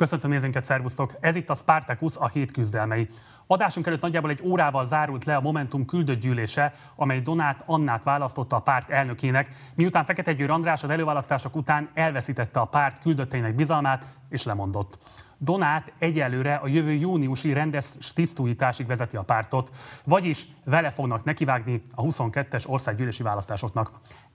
[0.00, 1.16] Köszöntöm nézőnket, szervusztok!
[1.20, 3.08] Ez itt a Spartacus, a hét küzdelmei.
[3.46, 8.56] Adásunk előtt nagyjából egy órával zárult le a Momentum küldött gyűlése, amely Donát Annát választotta
[8.56, 14.06] a párt elnökének, miután Fekete Győr András az előválasztások után elveszítette a párt küldötteinek bizalmát
[14.28, 14.98] és lemondott.
[15.38, 19.70] Donát egyelőre a jövő júniusi rendes tisztújításig vezeti a pártot,
[20.04, 23.90] vagyis vele fognak nekivágni a 22-es országgyűlési választásoknak.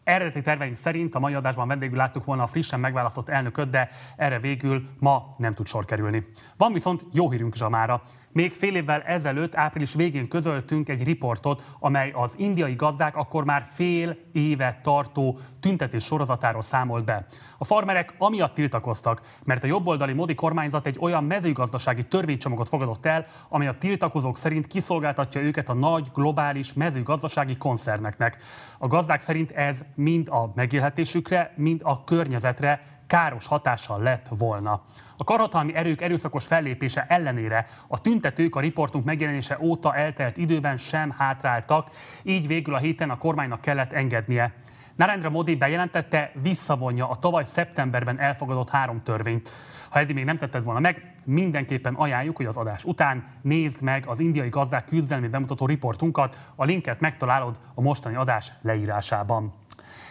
[0.06, 4.40] Eredeti terveink szerint a mai adásban vendégül láttuk volna a frissen megválasztott elnököt, de erre
[4.40, 6.26] végül ma nem tud sor kerülni.
[6.58, 8.02] Van viszont jó hírünk Zsamára.
[8.32, 13.64] Még fél évvel ezelőtt, április végén közöltünk egy riportot, amely az indiai gazdák akkor már
[13.64, 17.26] fél éve tartó tüntetés sorozatáról számolt be.
[17.58, 23.26] A farmerek amiatt tiltakoztak, mert a jobboldali Modi kormányzat egy olyan mezőgazdasági törvénycsomagot fogadott el,
[23.50, 28.38] amely a tiltakozók szerint kiszolgáltatja őket a nagy globális mezőgazdasági koncerneknek.
[28.78, 34.82] A gazdák szerint ez mind a megélhetésükre, mind a környezetre káros hatással lett volna.
[35.18, 41.12] A karhatalmi erők erőszakos fellépése ellenére a tüntetők a riportunk megjelenése óta eltelt időben sem
[41.12, 41.90] hátráltak,
[42.24, 44.54] így végül a héten a kormánynak kellett engednie.
[44.96, 49.52] Narendra Modi bejelentette, visszavonja a tavaly szeptemberben elfogadott három törvényt.
[49.96, 54.04] Ha eddig még nem tetted volna meg, mindenképpen ajánljuk, hogy az adás után nézd meg
[54.08, 59.54] az indiai gazdák küzdelmi bemutató riportunkat, a linket megtalálod a mostani adás leírásában.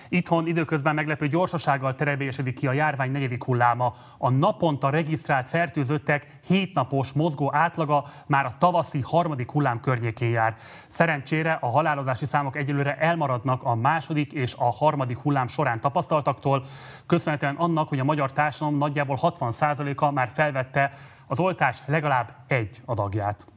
[0.09, 3.95] Itthon időközben meglepő gyorsasággal terebélyesedik ki a járvány negyedik hulláma.
[4.19, 10.57] A naponta regisztrált fertőzöttek hétnapos mozgó átlaga már a tavaszi harmadik hullám környékén jár.
[10.87, 16.65] Szerencsére a halálozási számok egyelőre elmaradnak a második és a harmadik hullám során tapasztaltaktól,
[17.07, 20.93] köszönhetően annak, hogy a magyar társadalom nagyjából 60%-a már felvette
[21.27, 23.54] az oltás legalább egy adagját.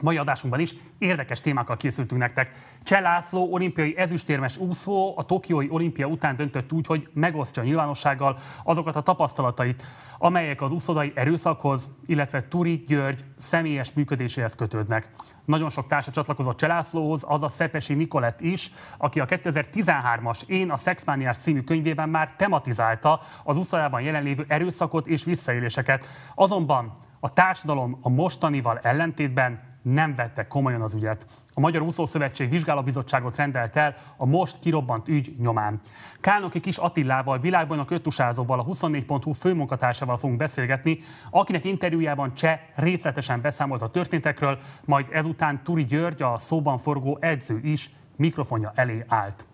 [0.00, 2.54] Mai adásunkban is érdekes témákkal készültünk nektek.
[2.82, 8.38] Cseh László, olimpiai ezüstérmes úszó, a Tokiói olimpia után döntött úgy, hogy megosztja a nyilvánossággal
[8.64, 9.82] azokat a tapasztalatait,
[10.18, 15.10] amelyek az úszodai erőszakhoz, illetve Turi György személyes működéséhez kötődnek.
[15.44, 20.76] Nagyon sok társa csatlakozott Cselászlóhoz, az a Szepesi Nikolett is, aki a 2013-as Én a
[20.76, 26.06] Szexmániás című könyvében már tematizálta az úszodában jelenlévő erőszakot és visszaéléseket.
[26.34, 31.26] Azonban a társadalom a mostanival ellentétben nem vette komolyan az ügyet.
[31.54, 35.80] A Magyar Úszószövetség vizsgálóbizottságot rendelt el a most kirobbant ügy nyomán.
[36.20, 40.98] Kálnoki Kis Attilával, világbajnok öttusázóval, a 24.hu főmunkatársával fogunk beszélgetni,
[41.30, 47.60] akinek interjújában Cseh részletesen beszámolt a történtekről, majd ezután Turi György, a szóban forgó edző
[47.62, 49.46] is mikrofonja elé állt.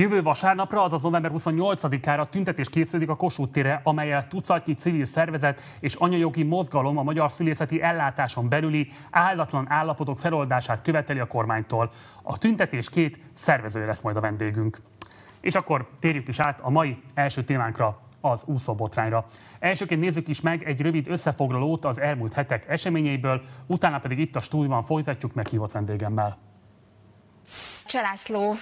[0.00, 5.94] Jövő vasárnapra, azaz november 28-ára tüntetés készüldik a Kossuth tére, amelyel tucatnyi civil szervezet és
[5.94, 11.90] anyajogi mozgalom a magyar szülészeti ellátáson belüli áldatlan állapotok feloldását követeli a kormánytól.
[12.22, 14.78] A tüntetés két szervezője lesz majd a vendégünk.
[15.40, 19.26] És akkor térjük is át a mai első témánkra, az úszóbotrányra.
[19.58, 24.40] Elsőként nézzük is meg egy rövid összefoglalót az elmúlt hetek eseményeiből, utána pedig itt a
[24.40, 26.38] stúdióban folytatjuk meghívott vendégemmel.
[27.86, 28.54] Cselászló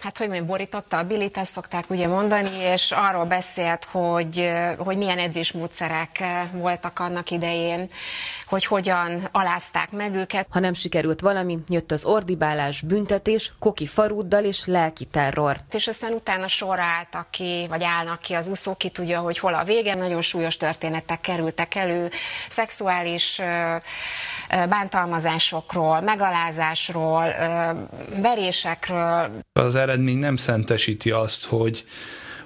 [0.00, 4.96] hát hogy mondjam, borította a bilit, ezt szokták ugye mondani, és arról beszélt, hogy, hogy
[4.96, 7.88] milyen edzésmódszerek voltak annak idején,
[8.46, 10.46] hogy hogyan alázták meg őket.
[10.50, 15.60] Ha nem sikerült valami, jött az ordibálás, büntetés, koki farúddal és lelki terror.
[15.72, 19.54] És aztán utána sorra álltak ki, vagy állnak ki az úszók, ki tudja, hogy hol
[19.54, 19.94] a vége.
[19.94, 22.08] Nagyon súlyos történetek kerültek elő,
[22.48, 23.40] szexuális
[24.68, 27.34] bántalmazásokról, megalázásról,
[28.22, 29.30] verésekről.
[29.52, 31.84] Az eredmény nem szentesíti azt, hogy,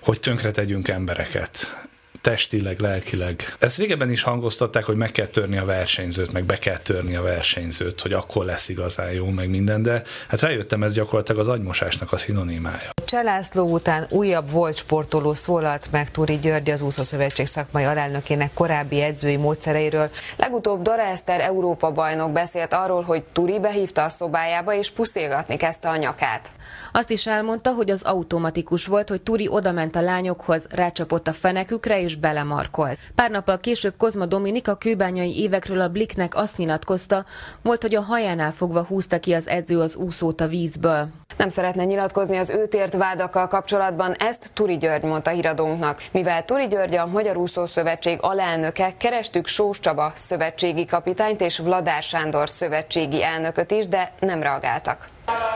[0.00, 1.80] hogy tönkre tegyünk embereket
[2.20, 3.56] testileg, lelkileg.
[3.58, 7.22] Ezt régebben is hangoztatták, hogy meg kell törni a versenyzőt, meg be kell törni a
[7.22, 12.12] versenyzőt, hogy akkor lesz igazán jó, meg minden, de hát rájöttem, ez gyakorlatilag az agymosásnak
[12.12, 12.90] a szinonimája.
[13.04, 19.36] Cselászló után újabb volt sportoló szólalt meg Túri György, az Úszószövetség szakmai alelnökének korábbi edzői
[19.36, 20.10] módszereiről.
[20.36, 25.88] Legutóbb Dora Eszter Európa bajnok beszélt arról, hogy Turi behívta a szobájába és puszilgatni kezdte
[25.88, 26.50] a nyakát.
[26.92, 32.00] Azt is elmondta, hogy az automatikus volt, hogy Turi odament a lányokhoz, rácsapott a fenekükre
[32.00, 32.98] és belemarkolt.
[33.14, 37.24] Pár nappal később Kozma Dominik a kőbányai évekről a Bliknek azt nyilatkozta,
[37.62, 41.08] volt, hogy a hajánál fogva húzta ki az edző az úszót a vízből.
[41.36, 46.02] Nem szeretne nyilatkozni az őt ért vádakkal kapcsolatban, ezt Turi György mondta híradónknak.
[46.12, 52.02] Mivel Turi György a Magyar Úszó Szövetség alelnöke, kerestük Sós Csaba szövetségi kapitányt és Vladár
[52.02, 55.08] Sándor szövetségi elnököt is, de nem reagáltak.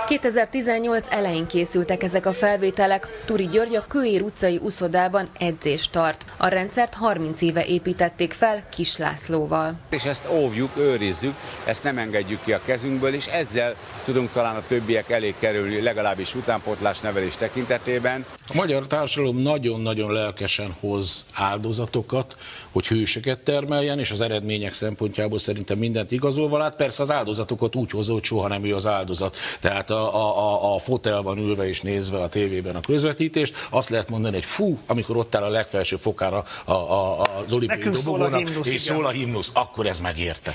[0.07, 3.23] 2018 elején készültek ezek a felvételek.
[3.25, 6.25] Turi György a Kőér utcai uszodában edzést tart.
[6.37, 9.75] A rendszert 30 éve építették fel Kis Lászlóval.
[9.91, 11.35] És ezt óvjuk, őrizzük,
[11.67, 13.75] ezt nem engedjük ki a kezünkből, és ezzel
[14.05, 18.25] tudunk talán a többiek elé kerülni, legalábbis utánpótlás nevelés tekintetében.
[18.49, 22.37] A magyar társadalom nagyon-nagyon lelkesen hoz áldozatokat,
[22.75, 26.77] hogy hősöket termeljen, és az eredmények szempontjából szerintem mindent igazolva lát.
[26.77, 29.37] Persze az áldozatokat úgy hozza, hogy soha nem ő az áldozat.
[29.61, 34.09] Tehát a, a, a, a fotelban ülve és nézve a tévében a közvetítést, azt lehet
[34.09, 38.83] mondani, hogy fú, amikor ott áll a legfelső fokára a, a, az olimpiai dobogónak, és
[38.83, 40.55] szól a himnusz, akkor ez megérte.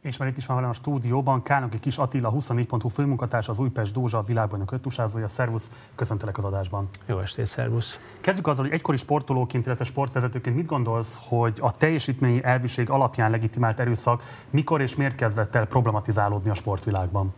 [0.00, 3.92] És már itt is van velem a stúdióban Kálnoki Kis Attila, 24.hu főmunkatárs, az Újpest
[3.92, 5.28] Dózsa világbajnok öttusázója.
[5.28, 6.88] Szervusz, köszöntelek az adásban.
[7.06, 7.98] Jó estét, szervusz.
[8.20, 13.80] Kezdjük azzal, hogy egykori sportolóként, illetve sportvezetőként mit gondolsz, hogy a teljesítményi elviség alapján legitimált
[13.80, 17.34] erőszak mikor és miért kezdett el problematizálódni a sportvilágban?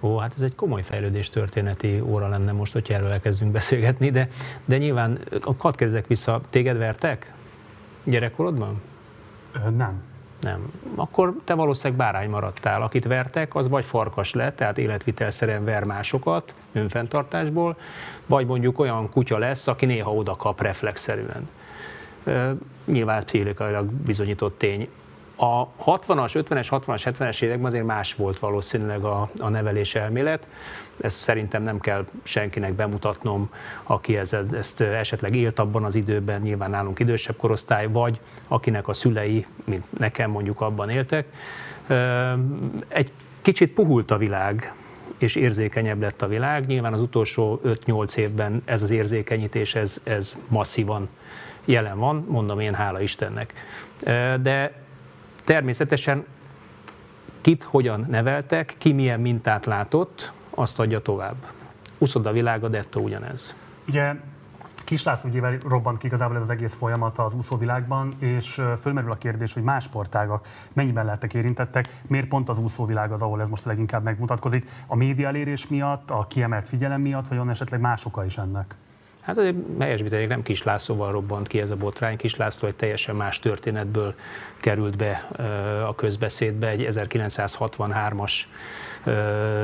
[0.00, 4.28] Ó, hát ez egy komoly fejlődés történeti óra lenne most, hogy erről elkezdünk beszélgetni, de,
[4.64, 5.18] de nyilván,
[5.58, 7.34] hadd kérdezek vissza, téged vertek
[8.04, 8.80] gyerekkorodban?
[9.52, 10.11] Ö, nem.
[10.42, 10.72] Nem.
[10.94, 12.82] Akkor te valószínűleg bárány maradtál.
[12.82, 17.76] Akit vertek, az vagy farkas lett, tehát életvitelszerűen ver másokat önfenntartásból,
[18.26, 21.48] vagy mondjuk olyan kutya lesz, aki néha oda kap reflexzerűen.
[22.84, 24.88] Nyilván pszichikailag bizonyított tény.
[25.44, 30.46] A 60-as, 50-es, 60-as, 70-es években azért más volt valószínűleg a, a nevelés elmélet.
[31.00, 33.50] Ezt szerintem nem kell senkinek bemutatnom,
[33.82, 38.92] aki ez, ezt esetleg élt abban az időben, nyilván nálunk idősebb korosztály, vagy akinek a
[38.92, 41.26] szülei, mint nekem mondjuk abban éltek.
[42.88, 44.74] Egy kicsit puhult a világ,
[45.18, 46.66] és érzékenyebb lett a világ.
[46.66, 51.08] Nyilván az utolsó 5-8 évben ez az érzékenyítés, ez, ez masszívan
[51.64, 53.52] jelen van, mondom én, hála Istennek.
[54.42, 54.81] De
[55.44, 56.24] természetesen
[57.40, 61.36] kit hogyan neveltek, ki milyen mintát látott, azt adja tovább.
[61.98, 63.54] Uszoda világa, dettó ugyanez.
[63.88, 64.14] Ugye
[64.84, 69.14] Kis László ügyével robbant ki igazából ez az egész folyamat az úszóvilágban, és fölmerül a
[69.14, 73.64] kérdés, hogy más sportágak mennyiben lehettek érintettek, miért pont az úszóvilág az, ahol ez most
[73.64, 78.24] leginkább megmutatkozik, a média elérés miatt, a kiemelt figyelem miatt, vagy van esetleg más oka
[78.24, 78.74] is ennek?
[79.22, 82.16] Hát azért helyesbítenék, nem Kis Lászlóval robbant ki ez a botrány.
[82.16, 84.14] Kis László egy teljesen más történetből
[84.60, 85.28] került be
[85.86, 88.32] a közbeszédbe, egy 1963-as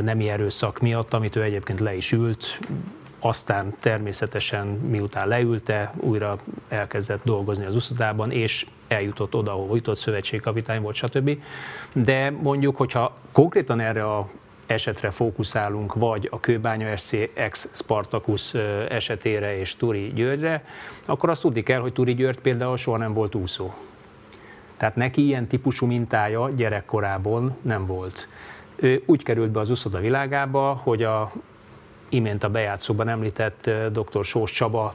[0.00, 2.58] nemi erőszak miatt, amit ő egyébként le is ült,
[3.18, 6.34] aztán természetesen miután leülte, újra
[6.68, 11.38] elkezdett dolgozni az uszodában, és eljutott oda, ahol jutott, szövetségkapitány volt, stb.
[11.92, 14.28] De mondjuk, hogyha konkrétan erre a
[14.68, 18.54] esetre fókuszálunk, vagy a Kőbánya SC ex Spartacus
[18.88, 20.64] esetére és Turi Györgyre,
[21.06, 23.74] akkor azt tudni kell, hogy Turi György például soha nem volt úszó.
[24.76, 28.28] Tehát neki ilyen típusú mintája gyerekkorában nem volt.
[28.76, 31.32] Ő úgy került be az úszoda világába, hogy a
[32.08, 34.24] imént a bejátszóban említett dr.
[34.24, 34.94] Sós Csaba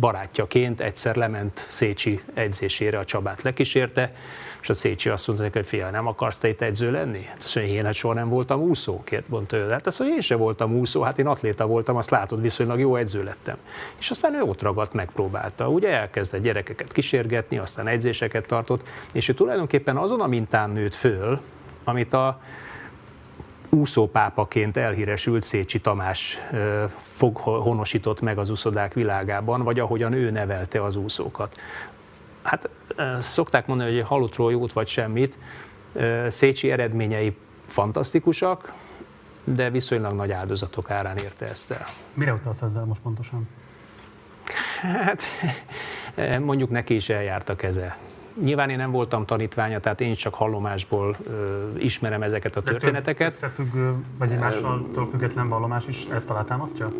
[0.00, 4.14] barátjaként egyszer lement Szécsi edzésére, a Csabát lekísérte,
[4.64, 7.24] és a Szécsi azt mondta hogy fia, nem akarsz te itt edző lenni?
[7.24, 9.68] Hát azt mondja, én hát soha nem voltam úszó, kért mondta ő.
[9.68, 12.96] Hát azt mondja, én sem voltam úszó, hát én atléta voltam, azt látod, viszonylag jó
[12.96, 13.56] edző lettem.
[13.98, 15.68] És aztán ő ott ragadt, megpróbálta.
[15.68, 21.40] Ugye elkezdett gyerekeket kísérgetni, aztán edzéseket tartott, és ő tulajdonképpen azon a mintán nőtt föl,
[21.84, 22.40] amit a
[23.68, 26.38] úszópápaként elhíresült Szécsi Tamás
[26.96, 31.56] fog, honosított meg az úszodák világában, vagy ahogyan ő nevelte az úszókat.
[32.44, 32.68] Hát
[33.20, 35.36] szokták mondani, hogy halottról jót vagy semmit.
[36.28, 37.36] Szécsi eredményei
[37.66, 38.72] fantasztikusak,
[39.44, 41.86] de viszonylag nagy áldozatok árán érte ezt el.
[42.14, 43.48] Mire utalsz ezzel most pontosan?
[44.80, 45.22] Hát
[46.40, 47.96] mondjuk neki is eljárt a keze.
[48.42, 53.30] Nyilván én nem voltam tanítványa, tehát én csak hallomásból ö, ismerem ezeket a De történeteket.
[53.30, 56.92] összefüggő, vagy egymással független vallomás is ezt alátámasztja?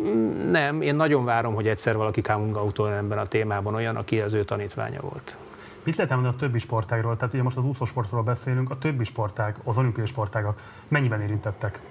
[0.51, 4.33] Nem, én nagyon várom, hogy egyszer valaki coming out ebben a témában olyan, aki az
[4.33, 5.37] ő tanítványa volt.
[5.83, 7.17] Mit lehet mondani a többi sportágról?
[7.17, 11.81] Tehát ugye most az úszósportról beszélünk, a többi sportág, az olimpiai sportágak mennyiben érintettek?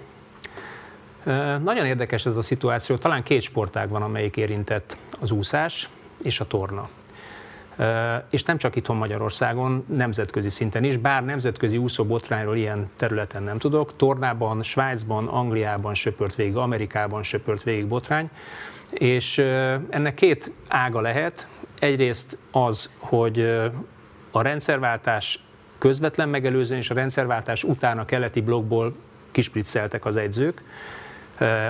[1.63, 2.95] Nagyon érdekes ez a szituáció.
[2.95, 5.89] Talán két sportág van, amelyik érintett az úszás
[6.23, 6.89] és a torna
[8.29, 13.95] és nem csak itthon Magyarországon, nemzetközi szinten is, bár nemzetközi úszóbotrányról ilyen területen nem tudok.
[13.95, 18.29] Tornában, Svájcban, Angliában söpört végig, Amerikában söpört végig botrány,
[18.91, 19.37] és
[19.89, 21.47] ennek két ága lehet.
[21.79, 23.39] Egyrészt az, hogy
[24.31, 25.39] a rendszerváltás
[25.77, 28.95] közvetlen megelőzően és a rendszerváltás után a keleti blokkból
[29.31, 30.61] kispricceltek az edzők,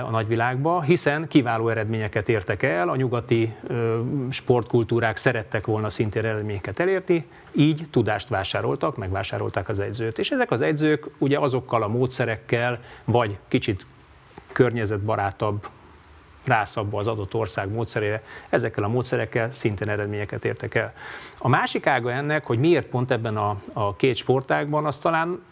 [0.04, 3.54] a nagyvilágba, hiszen kiváló eredményeket értek el, a nyugati
[4.30, 10.18] sportkultúrák szerettek volna szintén eredményeket elérni, így tudást vásároltak, megvásárolták az edzőt.
[10.18, 13.86] És ezek az edzők ugye azokkal a módszerekkel, vagy kicsit
[14.52, 15.68] környezetbarátabb
[16.44, 20.92] rászabva az adott ország módszerére, ezekkel a módszerekkel szintén eredményeket értek el.
[21.38, 25.42] A másik ága ennek, hogy miért pont ebben a, a két sportágban, az talán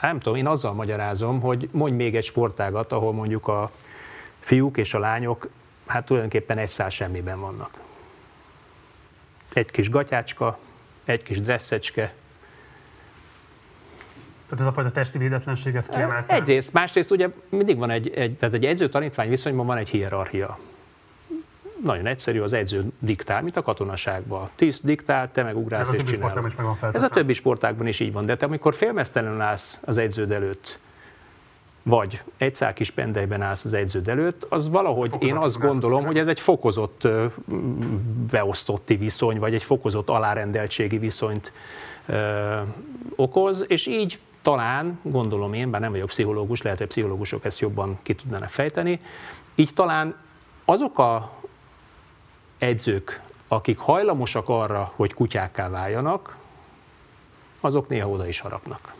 [0.00, 3.70] nem tudom, én azzal magyarázom, hogy mondj még egy sportágat, ahol mondjuk a
[4.38, 5.48] fiúk és a lányok
[5.86, 7.70] hát tulajdonképpen egy szál semmiben vannak.
[9.52, 10.58] Egy kis gatyácska,
[11.04, 12.14] egy kis dresszecske,
[14.46, 16.32] tehát ez a fajta testi védetlenség, ez kiemelt.
[16.32, 20.58] Egyrészt, másrészt ugye mindig van egy, egy tehát egy edző-tanítvány viszonyban van egy hierarchia.
[21.84, 24.48] Nagyon egyszerű, az edző diktál, mint a katonaságban.
[24.54, 26.46] Tiszt diktál, te meg ugrálsz ez és csinálod.
[26.46, 29.96] Is megvan ez a többi sportákban is így van, de te amikor félmeztelenül állsz az
[29.96, 30.78] edződ előtt,
[31.82, 36.04] vagy egy szál kis pendelyben állsz az edződ előtt, az valahogy fokozott én azt gondolom,
[36.04, 37.08] hogy ez egy fokozott
[38.30, 41.52] beosztotti viszony, vagy egy fokozott alárendeltségi viszonyt
[42.06, 42.60] ö,
[43.16, 47.98] okoz, és így talán, gondolom én, bár nem vagyok pszichológus, lehet, hogy pszichológusok ezt jobban
[48.02, 49.00] ki tudnának fejteni,
[49.54, 50.14] így talán
[50.64, 51.30] azok a
[52.64, 56.36] edzők, akik hajlamosak arra, hogy kutyákká váljanak,
[57.60, 58.94] azok néha oda is harapnak.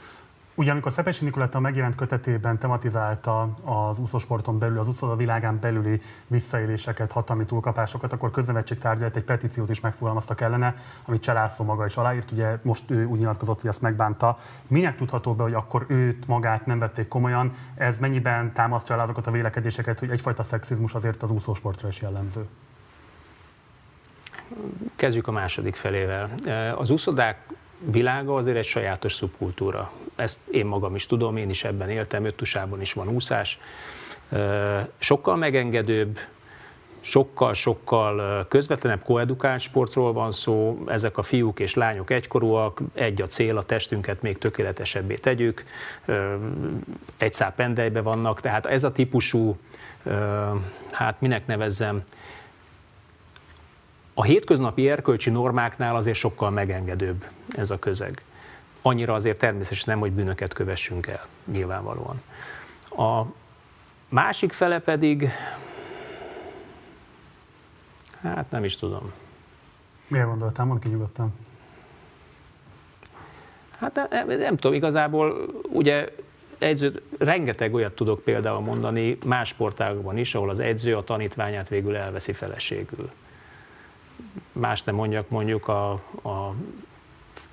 [0.56, 7.12] Ugye amikor Szepesi Nikoletta megjelent kötetében tematizálta az úszósporton belül, az úszóda világán belüli visszaéléseket,
[7.12, 12.30] hatalmi túlkapásokat, akkor köznevetség tárgyalt egy petíciót is megfogalmaztak ellene, amit Cselászó maga is aláírt.
[12.30, 14.36] Ugye most ő úgy nyilatkozott, hogy ezt megbánta.
[14.66, 17.52] Minek tudható be, hogy akkor őt magát nem vették komolyan?
[17.74, 22.46] Ez mennyiben támasztja el azokat a vélekedéseket, hogy egyfajta szexizmus azért az úszósportra is jellemző?
[24.96, 26.34] Kezdjük a második felével.
[26.76, 27.38] Az úszodák
[27.78, 29.92] világa azért egy sajátos szubkultúra.
[30.16, 33.58] Ezt én magam is tudom, én is ebben éltem, Öttusában is van úszás.
[34.98, 36.18] Sokkal megengedőbb,
[37.00, 43.56] sokkal-sokkal közvetlenebb koedukált sportról van szó, ezek a fiúk és lányok egykorúak, egy a cél,
[43.56, 45.64] a testünket még tökéletesebbé tegyük,
[47.16, 49.56] egy szál pendelybe vannak, tehát ez a típusú,
[50.90, 52.04] hát minek nevezzem,
[54.14, 58.22] a hétköznapi erkölcsi normáknál azért sokkal megengedőbb ez a közeg.
[58.82, 62.22] Annyira azért természetesen nem, hogy bűnöket kövessünk el, nyilvánvalóan.
[62.90, 63.22] A
[64.08, 65.30] másik fele pedig,
[68.20, 69.12] hát nem is tudom.
[70.06, 70.66] Mire gondoltál?
[70.66, 71.34] Mondd ki nyugodtan.
[73.78, 76.14] Hát nem, nem tudom, igazából ugye
[76.58, 81.96] edző, rengeteg olyat tudok például mondani más sportágokban is, ahol az edző a tanítványát végül
[81.96, 83.10] elveszi feleségül
[84.54, 85.90] más nem mondjak, mondjuk a,
[86.22, 86.54] a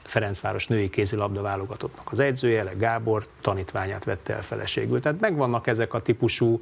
[0.03, 4.99] Ferencváros női kézilabda válogatottnak az edzője, Le Gábor tanítványát vette el feleségül.
[4.99, 6.61] Tehát megvannak ezek a típusú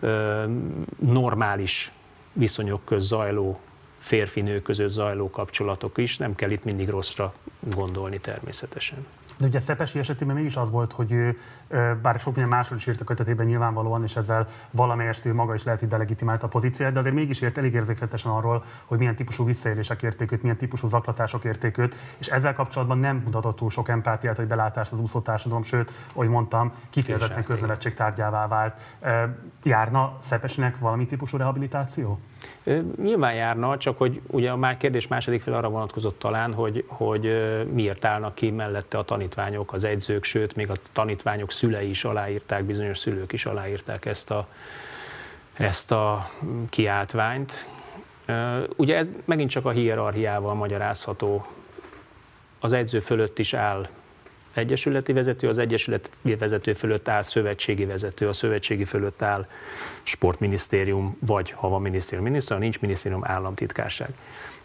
[0.00, 0.44] ö,
[0.98, 1.92] normális
[2.32, 3.60] viszonyok köz zajló
[3.98, 9.06] férfi-nő között zajló kapcsolatok is, nem kell itt mindig rosszra gondolni természetesen.
[9.40, 11.38] De ugye Szepesi esetében mégis az volt, hogy ő,
[12.02, 15.64] bár sok minden másról is írt a kötetében nyilvánvalóan, és ezzel valamelyest ő maga is
[15.64, 19.44] lehet, hogy delegitimált a pozícióját, de azért mégis írt elég érzékletesen arról, hogy milyen típusú
[19.44, 23.88] visszaélések érték őt, milyen típusú zaklatások érték őt, és ezzel kapcsolatban nem mutatott túl sok
[23.88, 28.98] empátiát vagy belátást az úszó társadalom, sőt, ahogy mondtam, kifejezetten köznevetség tárgyává vált.
[29.62, 32.18] Járna Szepesinek valami típusú rehabilitáció?
[33.02, 37.22] Nyilván járna, csak hogy ugye a már kérdés második fel arra vonatkozott talán, hogy, hogy
[37.72, 42.64] miért állnak ki mellette a tanítványok, az edzők, sőt, még a tanítványok szülei is aláírták,
[42.64, 44.48] bizonyos szülők is aláírták ezt a,
[45.52, 46.30] ezt a
[46.68, 47.66] kiáltványt.
[48.76, 51.46] Ugye ez megint csak a hierarchiával magyarázható.
[52.60, 53.88] Az edző fölött is áll
[54.54, 59.46] egyesületi vezető, az egyesületi vezető fölött áll szövetségi vezető, a szövetségi fölött áll
[60.02, 64.08] sportminisztérium, vagy ha van minisztérium, minisztérium, nincs minisztérium, államtitkárság.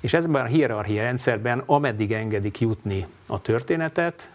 [0.02, 4.30] És ezben a hierarchia rendszerben, ameddig engedik jutni a történetet,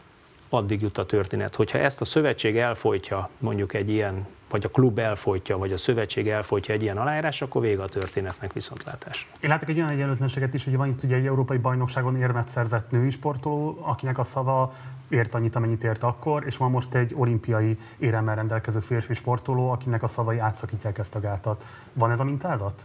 [0.51, 1.55] addig jut a történet.
[1.55, 6.29] Hogyha ezt a szövetség elfolytja, mondjuk egy ilyen, vagy a klub elfolytja, vagy a szövetség
[6.29, 9.31] elfolytja egy ilyen aláírás, akkor vége a történetnek viszontlátás.
[9.41, 12.91] Én látok egy olyan egyenlőtlenséget is, hogy van itt ugye egy európai bajnokságon érmet szerzett
[12.91, 14.73] női sportoló, akinek a szava
[15.09, 20.03] ért annyit, amennyit ért akkor, és van most egy olimpiai éremmel rendelkező férfi sportoló, akinek
[20.03, 21.65] a szavai átszakítják ezt a gátat.
[21.93, 22.85] Van ez a mintázat?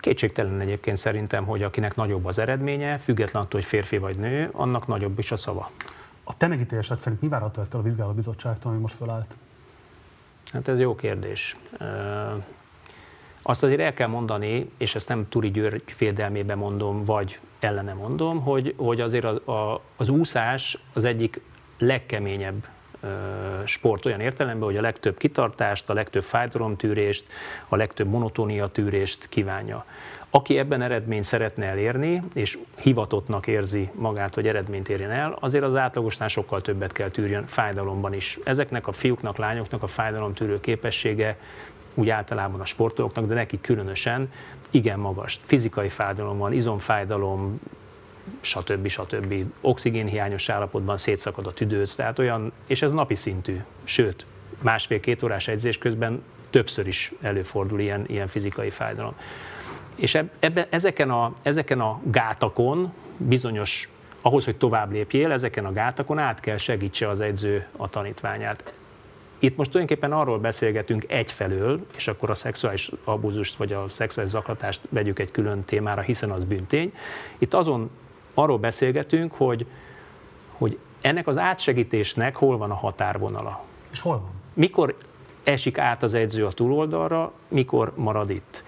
[0.00, 4.86] Kétségtelen egyébként szerintem, hogy akinek nagyobb az eredménye, független attól, hogy férfi vagy nő, annak
[4.86, 5.70] nagyobb is a szava.
[6.28, 9.36] A te megítélésed szerint mi várható ettől a vizsgálóbizottságtól, ami most fölállt?
[10.52, 11.56] Hát ez jó kérdés.
[13.42, 18.42] Azt azért el kell mondani, és ezt nem Turi György védelmében mondom, vagy ellene mondom,
[18.42, 21.40] hogy, hogy azért az, a, az úszás az egyik
[21.78, 22.68] legkeményebb
[23.64, 27.26] sport olyan értelemben, hogy a legtöbb kitartást, a legtöbb fájdalomtűrést,
[27.68, 29.84] a legtöbb monotónia tűrést kívánja.
[30.30, 35.74] Aki ebben eredményt szeretne elérni, és hivatottnak érzi magát, hogy eredményt érjen el, azért az
[35.74, 38.38] átlagosnál sokkal többet kell tűrjön fájdalomban is.
[38.44, 41.36] Ezeknek a fiúknak, lányoknak a fájdalomtűrő képessége
[41.94, 44.32] úgy általában a sportolóknak, de neki különösen
[44.70, 45.38] igen magas.
[45.44, 47.60] Fizikai fájdalom van, izomfájdalom,
[48.40, 48.88] stb.
[48.88, 49.44] stb.
[49.60, 54.26] Oxigénhiányos állapotban szétszakad a tüdőt, tehát olyan, és ez napi szintű, sőt,
[54.62, 59.14] másfél-két órás edzés közben többször is előfordul ilyen, ilyen fizikai fájdalom.
[59.94, 63.88] És ebbe, ezeken, a, ezeken a gátakon bizonyos
[64.20, 68.72] ahhoz, hogy tovább lépjél, ezeken a gátakon át kell segítse az edző a tanítványát.
[69.38, 74.80] Itt most tulajdonképpen arról beszélgetünk egyfelől, és akkor a szexuális abúzust vagy a szexuális zaklatást
[74.88, 76.92] vegyük egy külön témára, hiszen az büntény.
[77.38, 77.90] Itt azon
[78.36, 79.66] arról beszélgetünk, hogy,
[80.52, 83.64] hogy ennek az átsegítésnek hol van a határvonala.
[83.90, 84.30] És hol van?
[84.52, 84.96] Mikor
[85.44, 88.64] esik át az edző a túloldalra, mikor marad itt.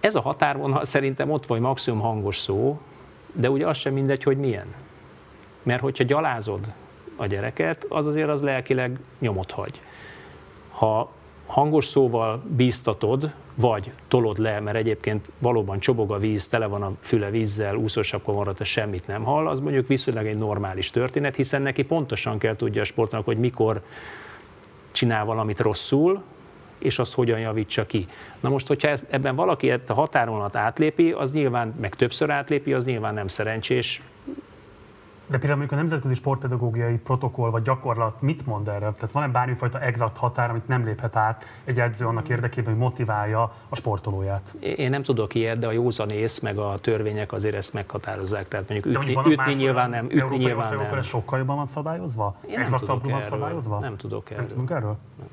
[0.00, 2.80] Ez a határvonal szerintem ott vagy maximum hangos szó,
[3.32, 4.74] de ugye az sem mindegy, hogy milyen.
[5.62, 6.72] Mert hogyha gyalázod
[7.16, 9.82] a gyereket, az azért az lelkileg nyomot hagy.
[10.70, 11.10] Ha
[11.52, 16.92] hangos szóval bíztatod, vagy tolod le, mert egyébként valóban csobog a víz, tele van a
[17.00, 21.62] füle vízzel, úszósapka marad, a semmit nem hall, az mondjuk viszonylag egy normális történet, hiszen
[21.62, 23.82] neki pontosan kell tudja a sportnak, hogy mikor
[24.92, 26.22] csinál valamit rosszul,
[26.78, 28.06] és azt hogyan javítsa ki.
[28.40, 32.84] Na most, hogyha ez, ebben valaki a határolat átlépi, az nyilván, meg többször átlépi, az
[32.84, 34.02] nyilván nem szerencsés,
[35.26, 38.78] de például mondjuk a nemzetközi sportpedagógiai protokoll vagy gyakorlat mit mond erre?
[38.78, 43.52] Tehát van-e bármifajta exakt határ, amit nem léphet át egy edző annak érdekében, hogy motiválja
[43.68, 44.54] a sportolóját?
[44.60, 48.48] Én nem tudok ilyet, de a józanész meg a törvények azért ezt meghatározzák.
[48.48, 50.04] Tehát mondjuk ütni, mondjuk ütni nyilván nem.
[50.04, 50.98] Ütni nyilván nem.
[50.98, 52.36] ez sokkal jobban van szabályozva?
[52.46, 53.20] Én nem tudok erről.
[53.20, 53.78] szabályozva?
[53.78, 54.40] Nem tudok erről.
[54.40, 54.96] Nem tudunk erről?
[55.18, 55.28] Nem.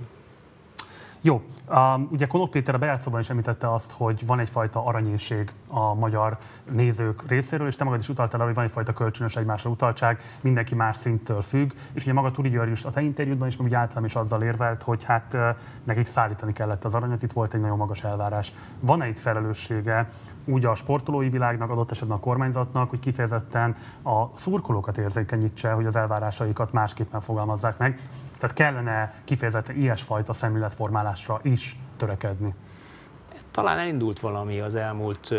[1.22, 5.94] Jó, um, ugye Konok Péter a bejátszóban is említette azt, hogy van egyfajta aranyészség a
[5.94, 6.38] magyar
[6.72, 10.98] nézők részéről, és te magad is utaltál hogy van egyfajta kölcsönös egymásra utaltság, mindenki más
[10.98, 14.16] szinttől függ, és ugye maga Turi György is a te interjúdban is, ugye általán is
[14.16, 15.38] azzal érvelt, hogy hát
[15.84, 18.54] nekik szállítani kellett az aranyat, itt volt egy nagyon magas elvárás.
[18.80, 20.10] Van-e itt felelőssége
[20.50, 25.96] úgy a sportolói világnak, adott esetben a kormányzatnak, hogy kifejezetten a szurkolókat érzékenyítse, hogy az
[25.96, 28.00] elvárásaikat másképpen fogalmazzák meg.
[28.40, 32.54] Tehát kellene kifejezetten ilyesfajta szemléletformálásra is törekedni.
[33.52, 35.34] Talán elindult valami az elmúlt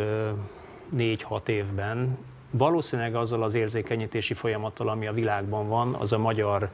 [0.88, 2.18] négy-hat évben.
[2.50, 6.68] Valószínűleg azzal az érzékenyítési folyamattal, ami a világban van, az a magyar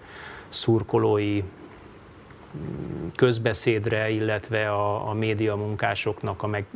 [0.48, 1.42] szurkolói
[3.14, 6.66] közbeszédre, illetve a, a média munkásoknak a meg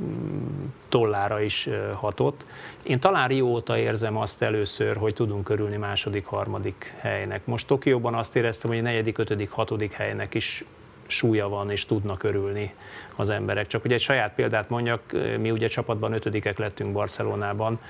[0.88, 2.44] tollára is hatott.
[2.83, 7.46] Én talán Rio óta érzem azt először, hogy tudunk körülni második, harmadik helynek.
[7.46, 10.64] Most Tokióban azt éreztem, hogy a negyedik, ötödik, hatodik helynek is
[11.06, 12.74] súlya van, és tudnak örülni
[13.16, 13.66] az emberek.
[13.66, 15.02] Csak ugye egy saját példát mondjak,
[15.38, 17.80] mi ugye csapatban ötödikek lettünk Barcelonában,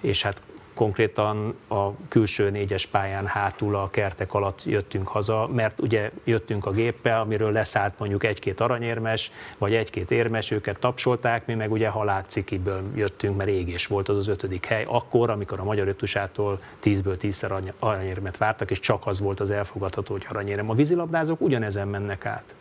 [0.00, 0.42] és hát
[0.74, 6.70] konkrétan a külső négyes pályán hátul a kertek alatt jöttünk haza, mert ugye jöttünk a
[6.70, 12.82] géppel, amiről leszállt mondjuk egy-két aranyérmes, vagy egy-két érmes, őket tapsolták, mi meg ugye halálcikiből
[12.94, 17.52] jöttünk, mert égés volt az az ötödik hely, akkor, amikor a magyar ötusától tízből tízszer
[17.78, 20.70] aranyérmet vártak, és csak az volt az elfogadható, hogy aranyérem.
[20.70, 22.54] A vízilabdázók ugyanezen mennek át.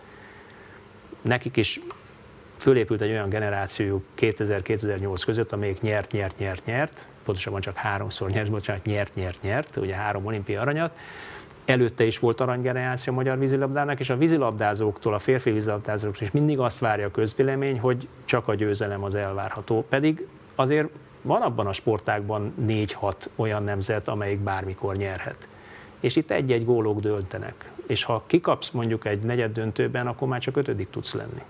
[1.22, 1.80] Nekik is
[2.58, 8.49] fölépült egy olyan generáció 2000-2008 között, amelyik nyert, nyert, nyert, nyert, pontosabban csak háromszor nyert,
[8.51, 10.97] bocsánat, nyert, nyert, nyert, ugye három olimpia aranyat,
[11.65, 16.59] előtte is volt aranygeneráció a magyar vízilabdának, és a vízilabdázóktól, a férfi vízilabdázóktól is mindig
[16.59, 19.85] azt várja a közvélemény, hogy csak a győzelem az elvárható.
[19.89, 20.87] Pedig azért
[21.21, 25.47] van abban a sportágban 4-6 olyan nemzet, amelyik bármikor nyerhet.
[25.99, 27.71] És itt egy-egy gólok döntenek.
[27.87, 31.41] És ha kikapsz mondjuk egy negyed döntőben, akkor már csak ötödik tudsz lenni.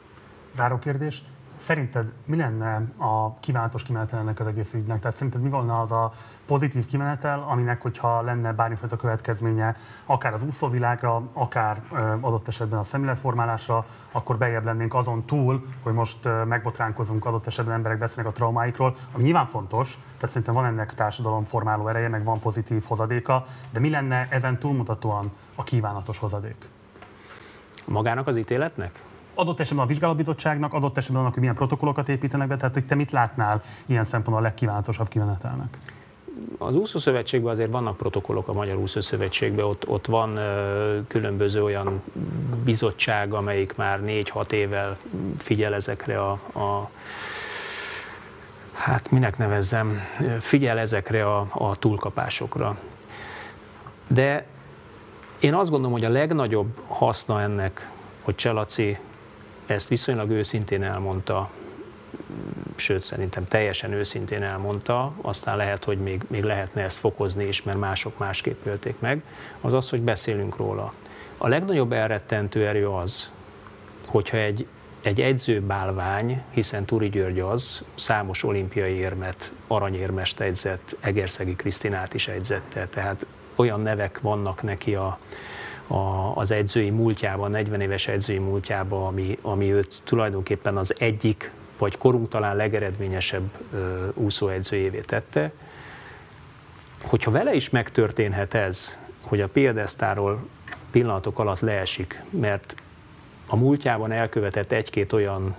[0.51, 1.23] Záró kérdés.
[1.59, 4.99] Szerinted mi lenne a kívánatos kimenetel ennek az egész ügynek?
[4.99, 6.11] Tehát szerinted mi volna az a
[6.45, 11.81] pozitív kimenetel, aminek, hogyha lenne bármifajta következménye, akár az úszóvilágra, akár
[12.21, 17.97] adott esetben a szemléletformálásra, akkor bejebb lennénk azon túl, hogy most megbotránkozunk, adott esetben emberek
[17.97, 22.39] beszélnek a traumáikról, ami nyilván fontos, tehát szerintem van ennek társadalom formáló ereje, meg van
[22.39, 26.69] pozitív hozadéka, de mi lenne ezen túlmutatóan a kívánatos hozadék?
[27.85, 29.08] Magának az ítéletnek?
[29.39, 32.95] Adott esetben a vizsgálóbizottságnak, adott esetben annak, hogy milyen protokollokat építenek be, tehát hogy te
[32.95, 35.77] mit látnál ilyen szempontból a legkívánatosabb kimenetelnek?
[36.57, 42.01] Az úszószövetségben azért vannak protokollok a Magyar Úszószövetségben, ott, ott van ö, különböző olyan
[42.63, 44.97] bizottság, amelyik már négy-hat évvel
[45.37, 46.89] figyel ezekre a, a
[48.73, 49.99] hát minek nevezzem,
[50.39, 52.77] figyel ezekre a, a túlkapásokra.
[54.07, 54.45] De
[55.39, 57.89] én azt gondolom, hogy a legnagyobb haszna ennek,
[58.21, 58.97] hogy Cselaci
[59.69, 61.49] ezt viszonylag őszintén elmondta,
[62.75, 67.77] sőt szerintem teljesen őszintén elmondta, aztán lehet, hogy még, még lehetne ezt fokozni is, mert
[67.77, 69.23] mások másképp élték meg,
[69.61, 70.93] az az, hogy beszélünk róla.
[71.37, 73.31] A legnagyobb elrettentő erő az,
[74.05, 74.67] hogyha egy,
[75.01, 82.87] egy edzőbálvány, hiszen Turi György az, számos olimpiai érmet, aranyérmest edzett, Egerszegi Krisztinát is edzette,
[82.87, 85.19] tehát olyan nevek vannak neki a,
[85.89, 91.97] a, az edzői múltjában, 40 éves edzői múltjában, ami, ami őt tulajdonképpen az egyik, vagy
[91.97, 93.49] korunk talán legeredményesebb
[94.13, 95.51] úszóedzőjévé tette.
[97.01, 100.47] Hogyha vele is megtörténhet ez, hogy a piedesztáról
[100.91, 102.75] pillanatok alatt leesik, mert
[103.47, 105.55] a múltjában elkövetett egy-két olyan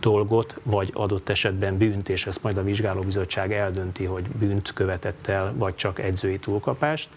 [0.00, 5.52] dolgot, vagy adott esetben bűnt, és ezt majd a vizsgálóbizottság eldönti, hogy bűnt követett el,
[5.56, 7.08] vagy csak edzői túlkapást,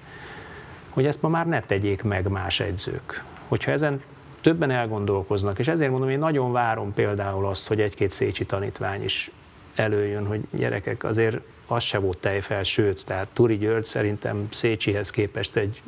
[0.90, 3.24] hogy ezt ma már ne tegyék meg más edzők.
[3.48, 4.02] Hogyha ezen
[4.42, 9.32] többen elgondolkoznak, és ezért mondom, én nagyon várom például azt, hogy egy-két Szécsi tanítvány is
[9.76, 15.56] előjön, hogy gyerekek, azért az se volt tejfel, sőt, tehát Turi György szerintem Szécsihez képest
[15.56, 15.82] egy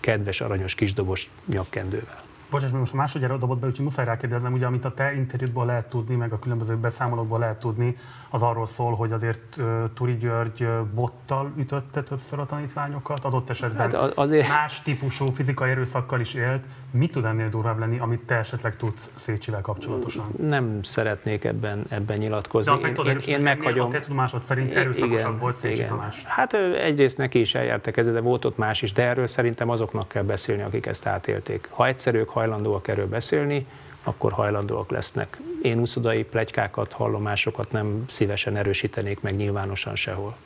[0.00, 2.22] kedves, aranyos kisdobos nyakkendővel.
[2.50, 6.14] Bocsás, most másodjára dobott be, úgyhogy muszáj rákérdeznem, ugye amit a te interjútból lehet tudni,
[6.14, 7.94] meg a különböző beszámolókból lehet tudni,
[8.30, 13.90] az arról szól, hogy azért uh, Turi György bottal ütötte többször a tanítványokat, adott esetben
[13.90, 14.48] hát azért...
[14.48, 16.64] más típusú fizikai erőszakkal is élt.
[16.90, 20.26] Mi tud ennél durvább lenni, amit te esetleg tudsz Szécsivel kapcsolatosan?
[20.38, 22.74] Nem szeretnék ebben, ebben nyilatkozni.
[22.74, 23.86] De azt én, én, én meghagyom.
[23.86, 25.88] A te tudomásod szerint erőszakosabb igen, volt Szécsi igen.
[25.88, 26.24] Tamás.
[26.24, 30.08] Hát egyrészt neki is eljártak ezzel, de volt ott más is, de erről szerintem azoknak
[30.08, 31.68] kell beszélni, akik ezt átélték.
[31.70, 33.66] Ha egyszerűek, hajlandóak erről beszélni,
[34.04, 35.40] akkor hajlandóak lesznek.
[35.62, 40.36] Én úszodai plegykákat, hallomásokat nem szívesen erősítenék meg nyilvánosan sehol.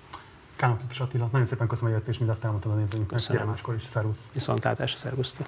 [0.57, 3.19] Kánok Kis Attila, nagyon szépen köszönöm, hogy jött, és mindezt elmondtad a nézőinknek.
[3.19, 3.47] Köszönöm.
[3.47, 4.31] máskor is, szervusz.
[4.33, 5.47] Viszontlátás, szervusztok.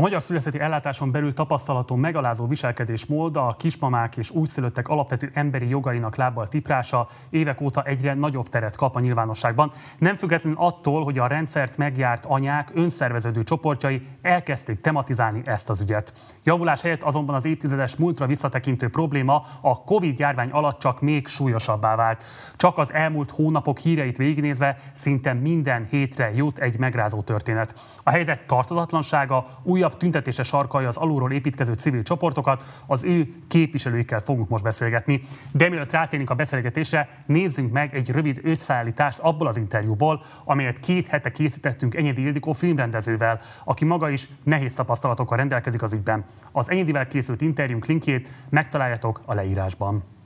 [0.00, 6.16] A magyar szülészeti ellátáson belül tapasztalható megalázó viselkedésmód, a kismamák és újszülöttek alapvető emberi jogainak
[6.16, 9.72] lábbal tiprása évek óta egyre nagyobb teret kap a nyilvánosságban.
[9.98, 16.12] Nem függetlenül attól, hogy a rendszert megjárt anyák önszerveződő csoportjai elkezdték tematizálni ezt az ügyet.
[16.44, 21.96] Javulás helyett azonban az évtizedes múltra visszatekintő probléma a Covid járvány alatt csak még súlyosabbá
[21.96, 22.24] vált.
[22.56, 27.74] Csak az elmúlt hónapok híreit végignézve szinte minden hétre jut egy megrázó történet.
[28.02, 34.20] A helyzet tartatatlansága újabb újabb tüntetése sarkalja az alulról építkező civil csoportokat, az ő képviselőikkel
[34.20, 35.22] fogunk most beszélgetni.
[35.52, 41.08] De mielőtt rátérünk a beszélgetésre, nézzünk meg egy rövid összeállítást abból az interjúból, amelyet két
[41.08, 46.24] hete készítettünk Enyedi Ildikó filmrendezővel, aki maga is nehéz tapasztalatokkal rendelkezik az ügyben.
[46.52, 50.19] Az Enyedivel készült interjúnk linkjét megtaláljátok a leírásban.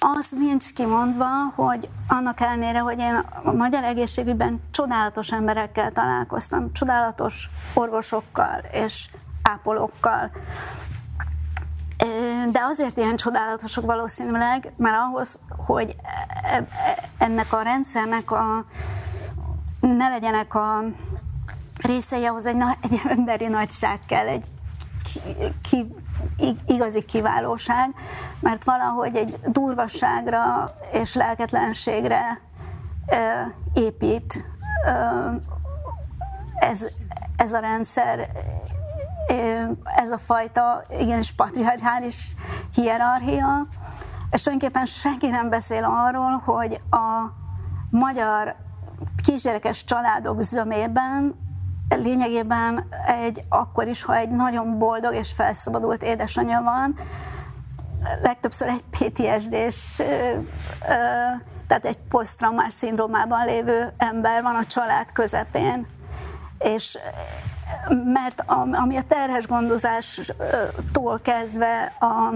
[0.00, 7.50] Az nincs kimondva, hogy annak ellenére, hogy én a magyar egészségügyben csodálatos emberekkel találkoztam, csodálatos
[7.74, 9.08] orvosokkal és
[9.42, 10.30] ápolókkal,
[12.50, 15.96] de azért ilyen csodálatosok valószínűleg, mert ahhoz, hogy
[16.42, 16.66] e, e,
[17.18, 18.64] ennek a rendszernek a,
[19.80, 20.84] ne legyenek a
[21.82, 24.46] részei, ahhoz egy, egy emberi nagyság kell, egy
[25.62, 25.94] ki,
[26.66, 27.94] igazi kiválóság,
[28.40, 32.40] mert valahogy egy durvasságra és lelketlenségre
[33.74, 34.44] épít
[36.54, 36.86] ez,
[37.36, 38.28] ez a rendszer,
[39.96, 42.36] ez a fajta igenis patriarchális
[42.74, 43.66] hierarchia,
[44.30, 47.30] és tulajdonképpen senki nem beszél arról, hogy a
[47.90, 48.54] magyar
[49.22, 51.34] kisgyerekes családok zömében
[51.88, 56.98] lényegében egy, akkor is, ha egy nagyon boldog és felszabadult édesanyja van,
[58.22, 60.02] legtöbbször egy PTSD-s,
[61.66, 65.86] tehát egy posztraumás szindrómában lévő ember van a család közepén.
[66.58, 66.98] És
[68.12, 72.34] mert ami a terhes gondozástól kezdve a,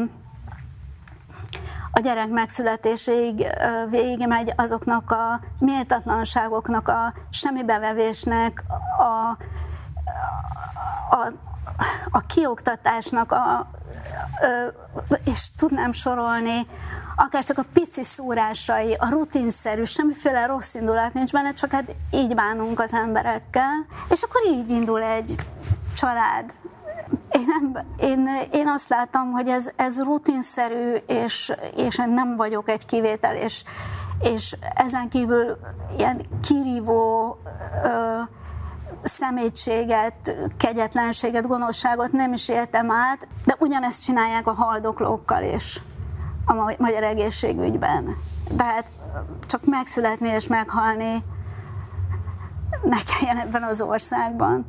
[1.92, 3.46] a gyerek megszületéséig
[3.90, 8.62] végigmegy azoknak a méltatlanságoknak, a semmibevevésnek,
[8.98, 9.36] a,
[11.16, 11.32] a,
[12.10, 13.70] a kioktatásnak, a,
[15.24, 16.66] és tudnám sorolni,
[17.16, 22.34] akár csak a pici szórásai, a rutinszerű, semmiféle rossz indulat nincs benne, csak hát így
[22.34, 25.34] bánunk az emberekkel, és akkor így indul egy
[25.94, 26.52] család
[27.48, 32.86] én, én, én azt láttam, hogy ez, ez rutinszerű, és, és én nem vagyok egy
[32.86, 33.64] kivétel, és,
[34.20, 35.58] és ezen kívül
[35.98, 37.38] ilyen kirívó
[37.84, 38.20] ö,
[39.02, 45.80] szemétséget, kegyetlenséget, gonoszságot nem is éltem át, de ugyanezt csinálják a haldoklókkal is
[46.46, 48.16] a magyar egészségügyben.
[48.56, 48.90] Tehát
[49.46, 51.24] csak megszületni és meghalni
[52.82, 54.66] ne kelljen ebben az országban.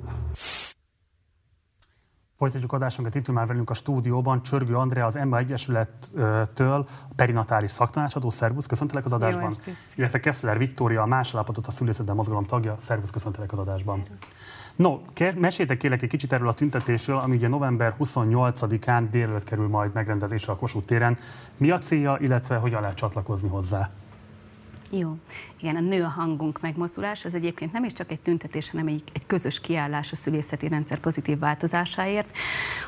[2.42, 8.30] Folytatjuk adásunkat, itt már velünk a stúdióban Csörgő Andrea, az Emma Egyesülettől, a perinatális szaktanácsadó.
[8.30, 9.54] Szervusz, köszöntelek az adásban.
[9.96, 12.76] Illetve Kessler Viktória, a más állapotot a szülészetben mozgalom tagja.
[12.80, 14.04] Szervusz, köszöntelek az adásban.
[14.76, 15.00] No,
[15.36, 20.52] meséltek kérlek egy kicsit erről a tüntetésről, ami ugye november 28-án délelőtt kerül majd megrendezésre
[20.52, 21.18] a Kossuth téren.
[21.58, 23.90] Mi a célja, illetve hogyan lehet csatlakozni hozzá?
[24.94, 25.18] Jó.
[25.62, 29.04] Igen, a Nő a hangunk megmozdulás, az egyébként nem is csak egy tüntetés, hanem egy,
[29.14, 32.38] egy közös kiállás a szülészeti rendszer pozitív változásáért.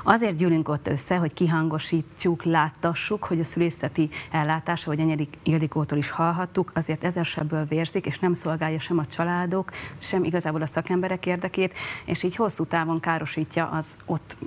[0.04, 6.10] Azért gyűlünk ott össze, hogy kihangosítsuk, láttassuk, hogy a szülészeti ellátása, vagy Enyedik Ildikótól is
[6.10, 11.74] hallhattuk, azért ezersebből vérzik, és nem szolgálja sem a családok, sem igazából a szakemberek érdekét,
[12.06, 14.38] és így hosszú távon károsítja az ott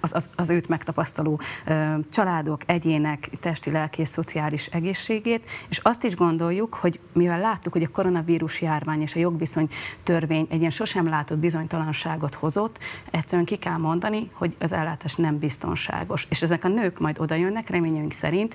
[0.00, 6.04] az, az, az őt megtapasztaló ö, családok, egyének, testi, lelki és szociális egészségét, és azt
[6.04, 9.68] is gondoljuk, hogy mivel mivel láttuk, hogy a koronavírus járvány és a jogviszony
[10.02, 12.78] törvény egy ilyen sosem látott bizonytalanságot hozott,
[13.10, 16.26] egyszerűen ki kell mondani, hogy az ellátás nem biztonságos.
[16.30, 18.54] És ezek a nők majd oda jönnek, reményünk szerint,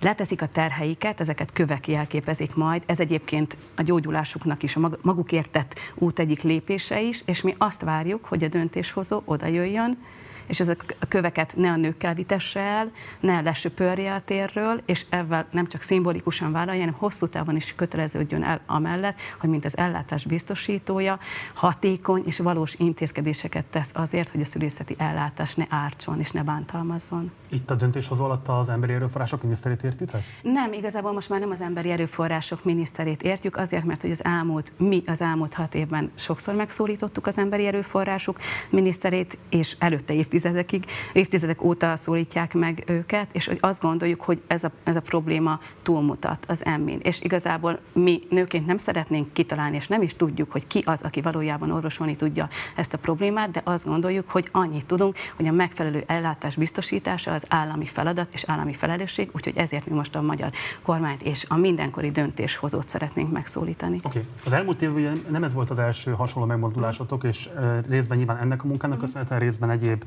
[0.00, 5.78] leteszik a terheiket, ezeket kövek jelképezik majd, ez egyébként a gyógyulásuknak is a magukért tett
[5.94, 9.98] út egyik lépése is, és mi azt várjuk, hogy a döntéshozó oda jöjjön,
[10.46, 15.46] és ezek a köveket ne a nőkkel vitesse el, ne lesöpörje a térről, és ezzel
[15.50, 20.24] nem csak szimbolikusan vállalja, hanem hosszú távon is köteleződjön el amellett, hogy mint az ellátás
[20.24, 21.18] biztosítója,
[21.54, 27.32] hatékony és valós intézkedéseket tesz azért, hogy a szülészeti ellátás ne ártson és ne bántalmazzon.
[27.48, 30.22] Itt a döntéshozó alatt az emberi erőforrások miniszterét értitek?
[30.42, 34.72] Nem, igazából most már nem az emberi erőforrások miniszterét értjük, azért, mert hogy az elmúlt,
[34.78, 38.38] mi az elmúlt hat évben sokszor megszólítottuk az emberi erőforrások
[38.70, 44.42] miniszterét, és előtte évtizedekig évtizedekig, évtizedek óta szólítják meg őket, és hogy azt gondoljuk, hogy
[44.46, 47.00] ez a, ez a probléma túlmutat az emmin.
[47.02, 51.20] És igazából mi nőként nem szeretnénk kitalálni, és nem is tudjuk, hogy ki az, aki
[51.20, 56.04] valójában orvosolni tudja ezt a problémát, de azt gondoljuk, hogy annyit tudunk, hogy a megfelelő
[56.06, 60.50] ellátás biztosítása az állami feladat és állami felelősség, úgyhogy ezért mi most a magyar
[60.82, 64.00] kormányt és a mindenkori döntéshozót szeretnénk megszólítani.
[64.02, 64.18] Oké.
[64.18, 64.30] Okay.
[64.44, 67.48] Az elmúlt évben nem ez volt az első hasonló megmozdulásotok, és
[67.88, 70.04] részben nyilván ennek a munkának köszönhetően, részben egyéb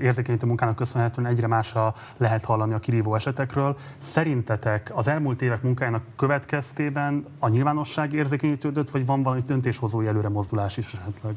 [0.00, 3.76] érzékenyítő munkának köszönhetően egyre másra lehet hallani a kirívó esetekről.
[3.96, 10.76] Szerintetek az elmúlt évek munkájának következtében a nyilvánosság érzékenyítődött, vagy van valami döntéshozói előre mozdulás
[10.76, 11.36] is esetleg?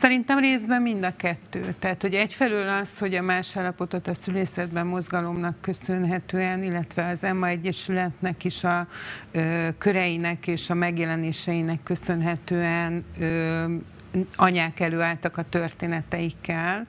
[0.00, 1.74] Szerintem részben mind a kettő.
[1.78, 7.46] Tehát, hogy egyfelől az, hogy a más állapotot a szülészetben mozgalomnak köszönhetően, illetve az Emma
[7.46, 8.86] Egyesületnek is a
[9.30, 13.04] ö, köreinek és a megjelenéseinek köszönhetően
[14.36, 16.86] anyák előálltak a történeteikkel,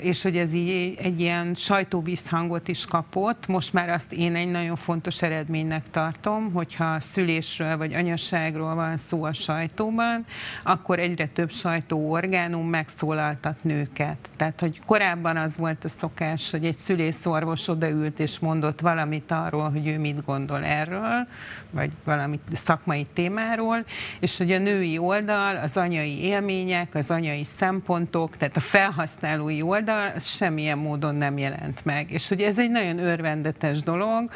[0.00, 3.46] és hogy ez így egy ilyen sajtóvízhangot is kapott.
[3.46, 9.24] Most már azt én egy nagyon fontos eredménynek tartom, hogyha szülésről vagy anyaságról van szó
[9.24, 10.26] a sajtóban,
[10.62, 14.16] akkor egyre több sajtóorgánum megszólaltat nőket.
[14.36, 19.70] Tehát, hogy korábban az volt a szokás, hogy egy szülészorvos odaült és mondott valamit arról,
[19.70, 21.26] hogy ő mit gondol erről,
[21.70, 23.84] vagy valami szakmai témáról,
[24.20, 30.12] és hogy a női oldal, az anyai élmények, az anyai szempontok, tehát a felhasználói oldal
[30.14, 32.10] az semmilyen módon nem jelent meg.
[32.10, 34.30] És hogy ez egy nagyon örvendetes dolog,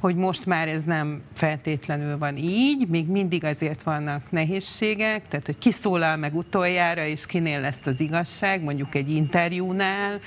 [0.00, 5.58] hogy most már ez nem feltétlenül van így, még mindig azért vannak nehézségek, tehát hogy
[5.58, 10.20] kiszólal meg utoljára, és kinél lesz az igazság, mondjuk egy interjúnál,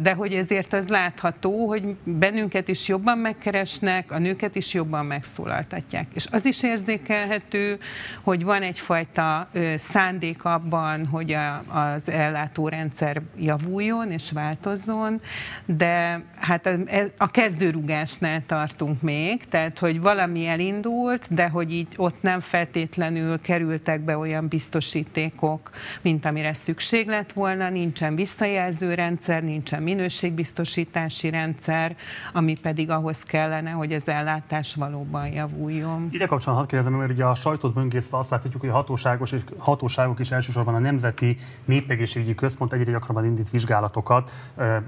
[0.00, 5.60] de hogy ezért az látható, hogy bennünket is jobban megkeresnek, a nőket is jobban megszólal
[5.62, 6.06] szolgáltatják.
[6.14, 7.78] És az is érzékelhető,
[8.22, 9.48] hogy van egyfajta
[9.82, 15.20] szándék abban, hogy a, az ellátórendszer javuljon és változzon,
[15.64, 16.72] de hát a,
[17.16, 24.00] a kezdőrugásnál tartunk még, tehát hogy valami elindult, de hogy így ott nem feltétlenül kerültek
[24.00, 31.96] be olyan biztosítékok, mint amire szükség lett volna, nincsen visszajelző rendszer, nincsen minőségbiztosítási rendszer,
[32.32, 36.08] ami pedig ahhoz kellene, hogy az ellátás valóban javuljon.
[36.10, 39.42] Ide kapcsolatban hadd kérdezem, mert ugye a sajtót böngészve azt láthatjuk, hogy a hatóságos és
[39.72, 44.30] hatóságok is elsősorban a Nemzeti Népegészségügyi Központ egyre gyakrabban indít vizsgálatokat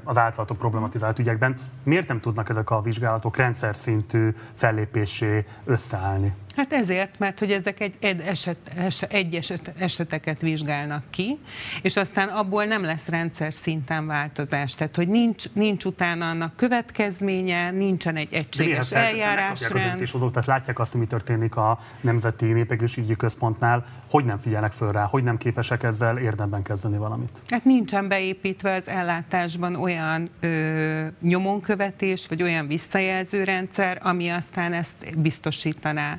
[0.04, 1.56] az általatok problematizált ügyekben.
[1.82, 6.34] Miért nem tudnak ezek a vizsgálatok rendszer szintű fellépésé összeállni?
[6.56, 11.38] Hát ezért, mert hogy ezek egy, egy, eset, eset, egy eset, eseteket vizsgálnak ki,
[11.82, 14.74] és aztán abból nem lesz rendszer szinten változás.
[14.74, 18.92] Tehát, hogy nincs, nincs utána annak következménye, nincsen egy egységes
[20.14, 25.04] azok, tehát látják azt, mi történik a Nemzeti Népegészségügyi Központnál, hogy nem figyelnek föl rá,
[25.04, 27.42] hogy nem képesek ezzel érdemben kezdeni valamit.
[27.48, 35.18] Hát nincsen beépítve az ellátásban olyan ö, nyomonkövetés, vagy olyan visszajelző rendszer, ami aztán ezt
[35.18, 36.18] biztosítaná.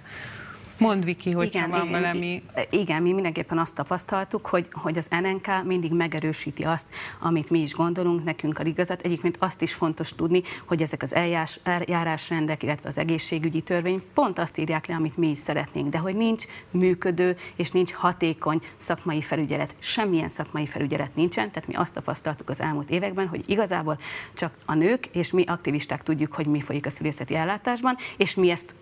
[0.77, 2.43] Mond Viki, hogyha igen, van valami.
[2.69, 6.85] Igen, mi mindenképpen azt tapasztaltuk, hogy, hogy az NNK mindig megerősíti azt,
[7.19, 9.01] amit mi is gondolunk, nekünk a igazat.
[9.01, 11.15] Egyébként azt is fontos tudni, hogy ezek az
[11.63, 16.15] eljárásrendek, illetve az egészségügyi törvény pont azt írják le, amit mi is szeretnénk, de hogy
[16.15, 19.75] nincs működő és nincs hatékony szakmai felügyelet.
[19.79, 23.99] Semmilyen szakmai felügyelet nincsen, tehát mi azt tapasztaltuk az elmúlt években, hogy igazából
[24.33, 28.49] csak a nők és mi aktivisták tudjuk, hogy mi folyik a szülészeti ellátásban, és mi
[28.49, 28.75] ezt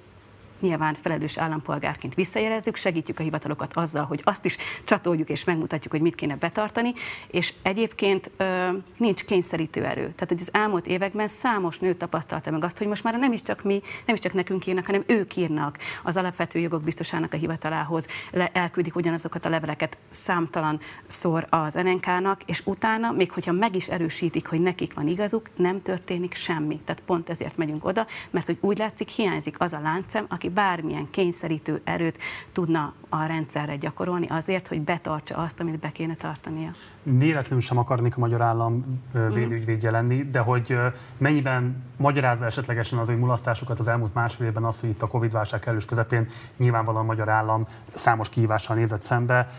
[0.64, 6.02] nyilván felelős állampolgárként visszajelezzük, segítjük a hivatalokat azzal, hogy azt is csatoljuk és megmutatjuk, hogy
[6.02, 6.94] mit kéne betartani,
[7.28, 10.02] és egyébként ö, nincs kényszerítő erő.
[10.02, 13.42] Tehát, hogy az elmúlt években számos nő tapasztalta meg azt, hogy most már nem is
[13.42, 17.38] csak mi, nem is csak nekünk írnak, hanem ők írnak az alapvető jogok biztosának a
[17.38, 23.76] hivatalához, le, elküldik ugyanazokat a leveleket számtalan szor az NNK-nak, és utána, még hogyha meg
[23.76, 26.80] is erősítik, hogy nekik van igazuk, nem történik semmi.
[26.86, 31.10] Tehát pont ezért megyünk oda, mert hogy úgy látszik, hiányzik az a láncem, aki bármilyen
[31.10, 32.18] kényszerítő erőt
[32.52, 38.18] tudna a rendszerre gyakorolni azért, hogy betartsa azt, amit be kéne tartania véletlenül sem akarnék
[38.18, 39.02] a magyar állam
[39.34, 40.78] védőügyvédje lenni, de hogy
[41.18, 45.60] mennyiben magyarázza esetlegesen az ő mulasztásokat az elmúlt másfél évben az, hogy itt a Covid-válság
[45.60, 49.50] kellős közepén nyilvánvalóan a magyar állam számos kihívással nézett szembe.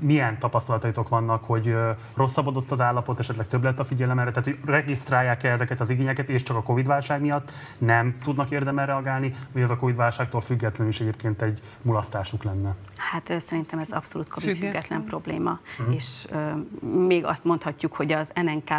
[0.00, 1.76] Milyen tapasztalataitok vannak, hogy
[2.14, 6.28] rosszabbodott az állapot, esetleg több lett a figyelem erre, tehát hogy regisztrálják-e ezeket az igényeket,
[6.28, 11.00] és csak a Covid-válság miatt nem tudnak érdemel reagálni, vagy az a Covid-válságtól függetlenül is
[11.00, 12.74] egyébként egy mulasztásuk lenne?
[12.96, 15.94] Hát szerintem ez abszolút Covid független probléma, uh-huh.
[15.94, 16.26] és
[16.80, 18.70] még azt mondhatjuk, hogy az NNK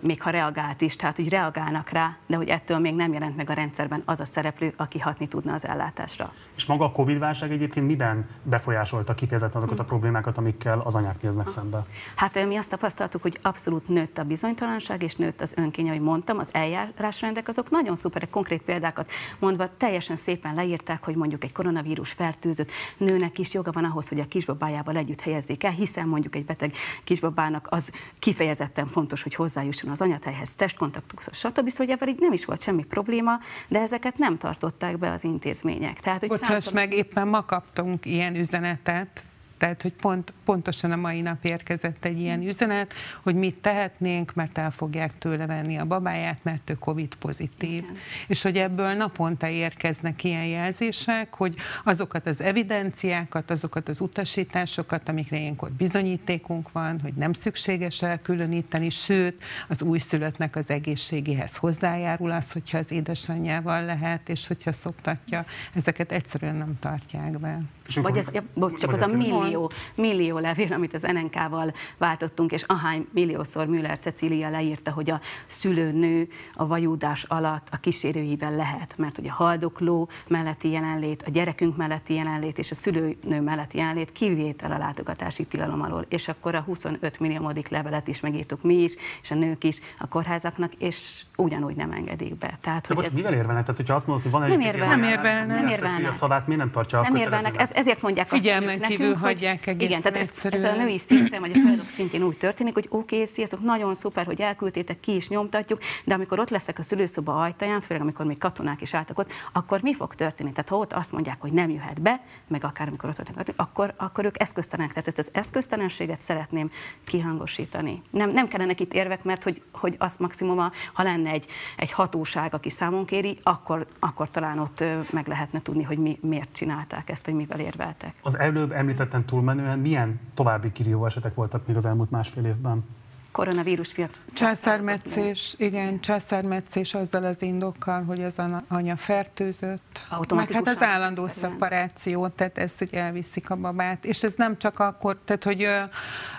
[0.00, 3.50] még ha reagált is, tehát hogy reagálnak rá, de hogy ettől még nem jelent meg
[3.50, 6.32] a rendszerben az a szereplő, aki hatni tudna az ellátásra.
[6.56, 11.48] És maga a Covid-válság egyébként miben befolyásolta kifejezetten azokat a problémákat, amikkel az anyák néznek
[11.48, 11.82] szembe?
[12.14, 16.38] Hát mi azt tapasztaltuk, hogy abszolút nőtt a bizonytalanság, és nőtt az önkény, ahogy mondtam,
[16.38, 22.10] az eljárásrendek, azok nagyon szuperek, konkrét példákat mondva teljesen szépen leírták, hogy mondjuk egy koronavírus
[22.10, 26.44] fertőzött nőnek is joga van ahhoz, hogy a kisbabájával együtt helyezzék el, hiszen mondjuk egy
[26.44, 26.74] beteg
[27.12, 31.68] kisbabának az kifejezetten fontos, hogy hozzájusson az anyatejhez, testkontaktushoz, stb.
[31.68, 36.00] Szóval ebben így nem is volt semmi probléma, de ezeket nem tartották be az intézmények.
[36.00, 36.88] Tehát, hogy Bocsáss számtalan...
[36.88, 39.24] meg, éppen ma kaptunk ilyen üzenetet,
[39.62, 44.58] tehát, hogy pont, pontosan a mai nap érkezett egy ilyen üzenet, hogy mit tehetnénk, mert
[44.58, 47.78] el fogják tőle venni a babáját, mert ő Covid pozitív.
[47.78, 47.96] Igen.
[48.26, 55.38] És hogy ebből naponta érkeznek ilyen jelzések, hogy azokat az evidenciákat, azokat az utasításokat, amikre
[55.38, 62.78] ilyenkor bizonyítékunk van, hogy nem szükséges elkülöníteni, sőt, az újszülöttnek az egészségéhez hozzájárul az, hogyha
[62.78, 65.44] az édesanyjával lehet, és hogyha szoptatja,
[65.74, 67.60] ezeket egyszerűen nem tartják be.
[67.94, 69.06] Vagy ez, ja, bocs, csak az a
[69.52, 75.20] millió, millió levél, amit az NNK-val váltottunk, és ahány milliószor Müller Cecília leírta, hogy a
[75.46, 81.76] szülőnő a vajúdás alatt a kísérőivel lehet, mert hogy a haldokló melletti jelenlét, a gyerekünk
[81.76, 86.04] melletti jelenlét és a szülőnő melletti jelenlét kivétel a látogatási tilalom alól.
[86.08, 90.08] És akkor a 25 milliómodik levelet is megírtuk mi is, és a nők is a
[90.08, 92.58] kórházaknak, és ugyanúgy nem engedik be.
[92.60, 93.12] Tehát, De hogy bocs, ez...
[93.12, 93.62] mivel érvelnek?
[93.62, 94.98] Tehát, hogyha azt mondod, hogy van egy nem érvelnek.
[94.98, 95.56] Nem érvelnek.
[95.56, 96.08] Nem érvelnek.
[96.08, 97.60] A szavát miért nem tartja nem érvelnek.
[97.60, 100.98] Ez, ezért mondják Figyelmen azt kívül nekünk, hagyják hogy, Igen, tehát ez, ez, a női
[100.98, 105.00] szinten, vagy a családok szintén úgy történik, hogy oké, okay, sziasztok, nagyon szuper, hogy elküldtétek,
[105.00, 108.94] ki is nyomtatjuk, de amikor ott leszek a szülőszoba ajtaján, főleg amikor még katonák is
[108.94, 110.52] álltak ott, akkor mi fog történni?
[110.52, 113.94] Tehát ha ott azt mondják, hogy nem jöhet be, meg akár amikor ott voltak, akkor,
[113.96, 114.92] akkor ők eszköztelenek.
[114.92, 116.70] Tehát ezt az eszköztelenséget szeretném
[117.04, 118.02] kihangosítani.
[118.10, 120.58] Nem, nem kellene itt érvek, mert hogy, hogy azt maximum,
[120.92, 125.82] ha lenne egy, egy hatóság, aki számon kéri, akkor, akkor talán ott meg lehetne tudni,
[125.82, 128.14] hogy mi, miért csinálták ezt, vagy mivel érveltek.
[128.22, 132.84] Az előbb említettem túlmenően milyen további kirívó esetek voltak még az elmúlt másfél évben?
[133.32, 134.22] Koronavírus miatt.
[134.32, 140.00] Császármetszés, igen, császármetszés azzal az indokkal, hogy az anya fertőzött.
[140.34, 144.04] Meg hát az állandó szeparáció, tehát ezt, hogy elviszik a babát.
[144.04, 145.80] És ez nem csak akkor, tehát hogy ö,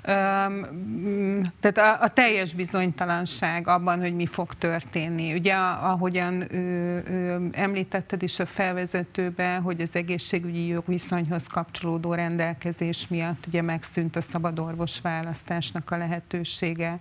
[0.04, 0.12] ö,
[1.60, 5.34] tehát a, a teljes bizonytalanság abban, hogy mi fog történni.
[5.34, 13.46] Ugye ahogyan ö, ö, említetted is a felvezetőben, hogy az egészségügyi jogviszonyhoz kapcsolódó rendelkezés miatt
[13.48, 17.00] ugye megszűnt a szabadorvos választásnak a lehetősége vége,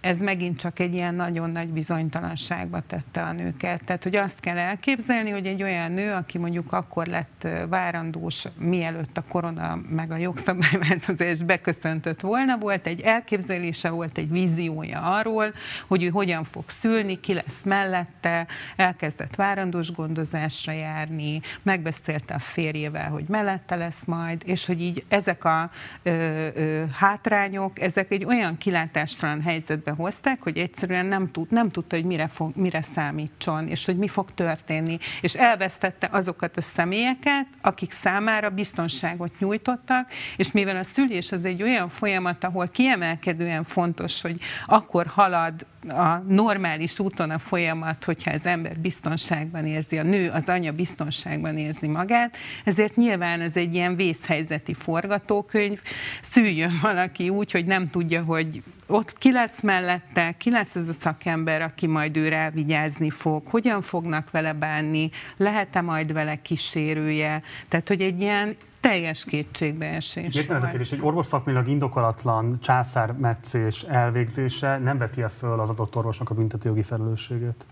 [0.00, 3.84] ez megint csak egy ilyen nagyon nagy bizonytalanságba tette a nőket.
[3.84, 9.16] Tehát, hogy azt kell elképzelni, hogy egy olyan nő, aki mondjuk akkor lett várandós, mielőtt
[9.16, 15.52] a korona meg a jogszabályváltozás beköszöntött volna, volt egy elképzelése, volt egy víziója arról,
[15.86, 23.10] hogy ő hogyan fog szülni, ki lesz mellette, elkezdett várandós gondozásra járni, megbeszélte a férjével,
[23.10, 25.70] hogy mellette lesz majd, és hogy így ezek a
[26.02, 26.10] ö,
[26.54, 31.96] ö, hátrányok, ezek egy olyan kilátás orvostalan helyzetbe hozták, hogy egyszerűen nem, tud, nem tudta,
[31.96, 34.98] hogy mire, fog, mire számítson, és hogy mi fog történni.
[35.20, 41.62] És elvesztette azokat a személyeket, akik számára biztonságot nyújtottak, és mivel a szülés az egy
[41.62, 48.46] olyan folyamat, ahol kiemelkedően fontos, hogy akkor halad a normális úton a folyamat, hogyha az
[48.46, 53.96] ember biztonságban érzi, a nő, az anya biztonságban érzi magát, ezért nyilván ez egy ilyen
[53.96, 55.82] vészhelyzeti forgatókönyv,
[56.20, 60.92] szüljön valaki úgy, hogy nem tudja, hogy ott ki lesz mellette, ki lesz ez a
[60.92, 67.88] szakember, aki majd őre vigyázni fog, hogyan fognak vele bánni, lehet-e majd vele kísérője, tehát
[67.88, 70.34] hogy egy ilyen teljes kétségbeesés.
[70.34, 75.70] Értem ez a kérdés, egy orvos szakmilag indokolatlan császármetszés elvégzése nem veti -e föl az
[75.70, 77.66] adott orvosnak a büntetőjogi felelősségét?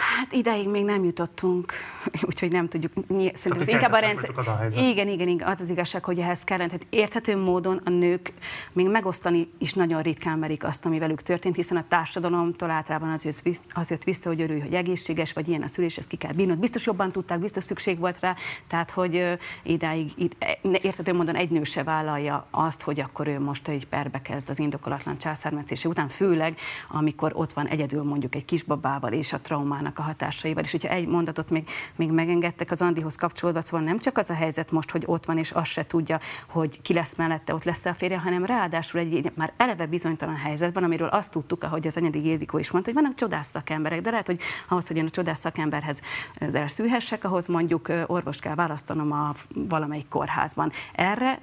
[0.00, 1.72] Hát ideig még nem jutottunk,
[2.28, 2.92] úgyhogy nem tudjuk.
[3.08, 4.30] Szerintem ez inkább a rendszer.
[4.36, 4.82] Az a helyzet.
[4.82, 6.68] igen, igen, igen, az az igazság, hogy ehhez kellene.
[6.68, 8.32] Tehát érthető módon a nők
[8.72, 13.24] még megosztani is nagyon ritkán merik azt, ami velük történt, hiszen a társadalomtól általában az
[13.24, 16.16] jött, vissza, az jött vissza, hogy örülj, hogy egészséges, vagy ilyen a szülés, ezt ki
[16.16, 16.58] kell bírnod.
[16.58, 18.36] Biztos jobban tudták, biztos szükség volt rá,
[18.68, 20.36] tehát hogy idáig, id,
[20.82, 24.58] érthető módon egy nő se vállalja azt, hogy akkor ő most egy perbe kezd az
[24.58, 30.02] indokolatlan császármetszése után, főleg amikor ott van egyedül mondjuk egy kisbabával és a traumának a
[30.02, 30.62] hatásaival.
[30.62, 34.34] És hogyha egy mondatot még, még megengedtek az Andihoz kapcsolódva, szóval nem csak az a
[34.34, 37.84] helyzet most, hogy ott van, és azt se tudja, hogy ki lesz mellette, ott lesz
[37.84, 42.26] a férje, hanem ráadásul egy, már eleve bizonytalan helyzetben, amiről azt tudtuk, ahogy az anyadi
[42.26, 45.40] Ildikó is mondta, hogy vannak csodász szakemberek, de lehet, hogy ahhoz, hogy én a csodász
[45.40, 46.00] szakemberhez
[46.52, 50.72] elszűhessek, ahhoz mondjuk orvost kell választanom a valamelyik kórházban.
[50.92, 51.40] Erre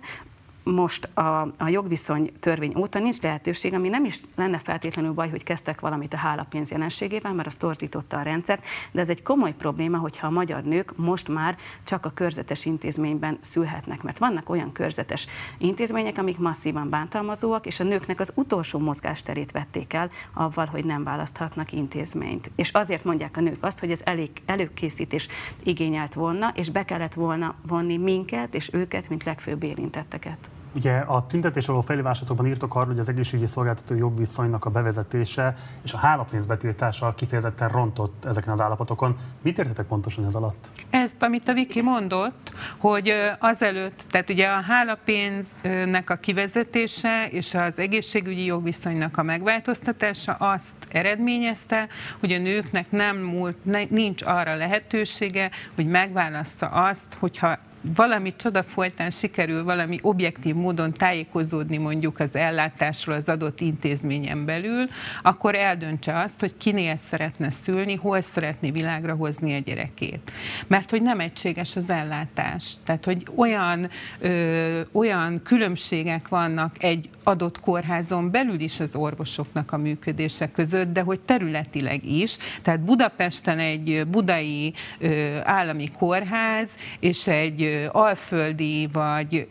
[0.73, 5.43] most a, a jogviszony törvény óta nincs lehetőség, ami nem is lenne feltétlenül baj, hogy
[5.43, 9.97] kezdtek valamit a hálapénz jelenségével, mert az torzította a rendszert, de ez egy komoly probléma,
[9.97, 15.27] hogyha a magyar nők most már csak a körzetes intézményben szülhetnek, mert vannak olyan körzetes
[15.57, 21.03] intézmények, amik masszívan bántalmazóak, és a nőknek az utolsó mozgásterét vették el avval, hogy nem
[21.03, 22.51] választhatnak intézményt.
[22.55, 25.27] És azért mondják a nők azt, hogy ez elég előkészítés
[25.63, 30.49] igényelt volna, és be kellett volna vonni minket és őket, mint legfőbb érintetteket.
[30.75, 35.53] Ugye a tüntetés való felhívásatokban írtok arról, hogy az egészségügyi szolgáltató jogviszonynak a bevezetése
[35.83, 39.15] és a hálapénz betiltása kifejezetten rontott ezeken az állapotokon.
[39.41, 40.71] Mit értetek pontosan ez alatt?
[40.89, 47.79] Ezt, amit a Viki mondott, hogy azelőtt, tehát ugye a hálapénznek a kivezetése és az
[47.79, 51.87] egészségügyi jogviszonynak a megváltoztatása azt eredményezte,
[52.19, 59.09] hogy a nőknek nem múlt, nincs arra lehetősége, hogy megválassza azt, hogyha valami csoda folytán
[59.09, 64.87] sikerül valami objektív módon tájékozódni mondjuk az ellátásról az adott intézményen belül,
[65.21, 70.31] akkor eldöntse azt, hogy kinél szeretne szülni, hol szeretné világra hozni a gyerekét.
[70.67, 72.73] Mert hogy nem egységes az ellátás.
[72.83, 79.77] Tehát, hogy olyan, ö, olyan különbségek vannak egy adott kórházon belül is az orvosoknak a
[79.77, 82.37] működése között, de hogy területileg is.
[82.61, 86.69] Tehát Budapesten egy budai ö, állami kórház
[86.99, 89.47] és egy alföldi vagy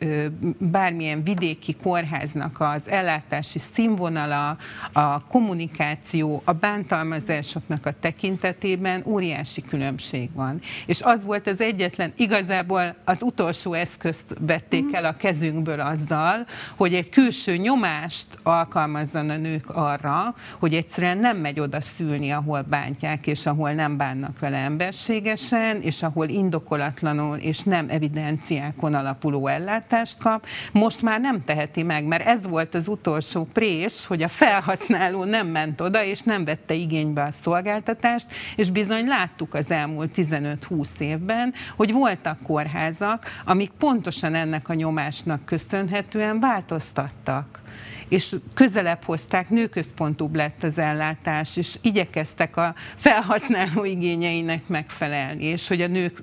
[0.58, 4.56] bármilyen vidéki kórháznak az ellátási színvonala,
[4.92, 10.60] a kommunikáció, a bántalmazásoknak a tekintetében óriási különbség van.
[10.86, 16.46] És az volt az egyetlen, igazából az utolsó eszközt vették el a kezünkből azzal,
[16.76, 22.62] hogy egy külső nyomást alkalmazzon a nők arra, hogy egyszerűen nem megy oda szülni, ahol
[22.62, 29.46] bántják, és ahol nem bánnak vele emberségesen, és ahol indokolatlanul és nem evidens evidenciákon alapuló
[29.46, 34.28] ellátást kap, most már nem teheti meg, mert ez volt az utolsó prés, hogy a
[34.28, 38.26] felhasználó nem ment oda, és nem vette igénybe a szolgáltatást,
[38.56, 45.44] és bizony láttuk az elmúlt 15-20 évben, hogy voltak kórházak, amik pontosan ennek a nyomásnak
[45.44, 47.60] köszönhetően változtattak.
[48.08, 55.80] És közelebb hozták, nőközpontúbb lett az ellátás, és igyekeztek a felhasználó igényeinek megfelelni, és hogy
[55.80, 56.22] a nők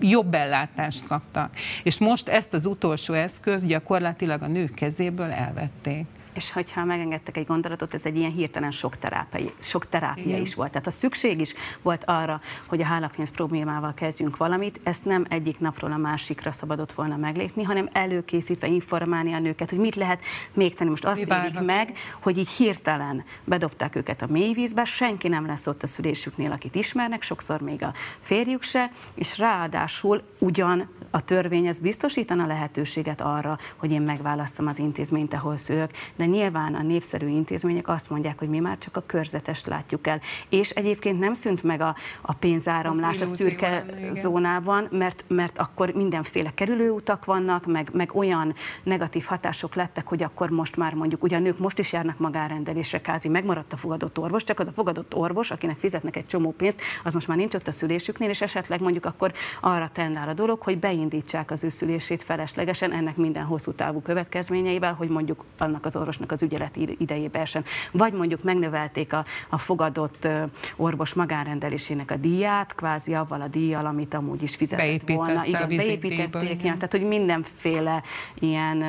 [0.00, 1.50] jobb ellátást kaptak.
[1.82, 6.04] És most ezt az utolsó eszköz gyakorlatilag a nők kezéből elvették.
[6.34, 10.40] És hogyha megengedtek egy gondolatot, ez egy ilyen hirtelen sok terápia, sok terápia Igen.
[10.40, 10.70] is volt.
[10.70, 15.58] Tehát a szükség is volt arra, hogy a hálapénz problémával kezdjünk valamit, ezt nem egyik
[15.58, 20.20] napról a másikra szabadott volna meglépni, hanem előkészítve informálni a nőket, hogy mit lehet
[20.52, 20.90] még tenni.
[20.90, 25.82] Most azt élik meg, hogy így hirtelen bedobták őket a mélyvízbe, senki nem lesz ott
[25.82, 31.78] a szülésüknél, akit ismernek, sokszor még a férjük se, és ráadásul ugyan a törvény ez
[31.78, 37.88] biztosítana lehetőséget arra, hogy én megválasztom az intézményt, ahol szülök, de nyilván a népszerű intézmények
[37.88, 40.20] azt mondják, hogy mi már csak a körzetest látjuk el.
[40.48, 46.50] És egyébként nem szűnt meg a, a pénzáramlás a szürke zónában, mert, mert akkor mindenféle
[46.54, 51.40] kerülőutak vannak, meg, meg olyan negatív hatások lettek, hogy akkor most már mondjuk, ugye a
[51.40, 55.50] nők most is járnak magárendelésre, kázi megmaradt a fogadott orvos, csak az a fogadott orvos,
[55.50, 59.04] akinek fizetnek egy csomó pénzt, az most már nincs ott a szülésüknél, és esetleg mondjuk
[59.04, 60.78] akkor arra tendál a dolog, hogy
[61.08, 66.32] beindítsák az ő szülését feleslegesen, ennek minden hosszú távú következményeivel, hogy mondjuk annak az orvosnak
[66.32, 67.64] az ügyeleti idejében sem.
[67.92, 70.28] Vagy mondjuk megnövelték a, a fogadott
[70.76, 75.44] orvos magánrendelésének a díját, kvázi avval a díjjal, amit amúgy is fizetett volna.
[75.44, 76.74] Igen, beépítették, igen.
[76.74, 78.02] tehát hogy mindenféle
[78.34, 78.82] ilyen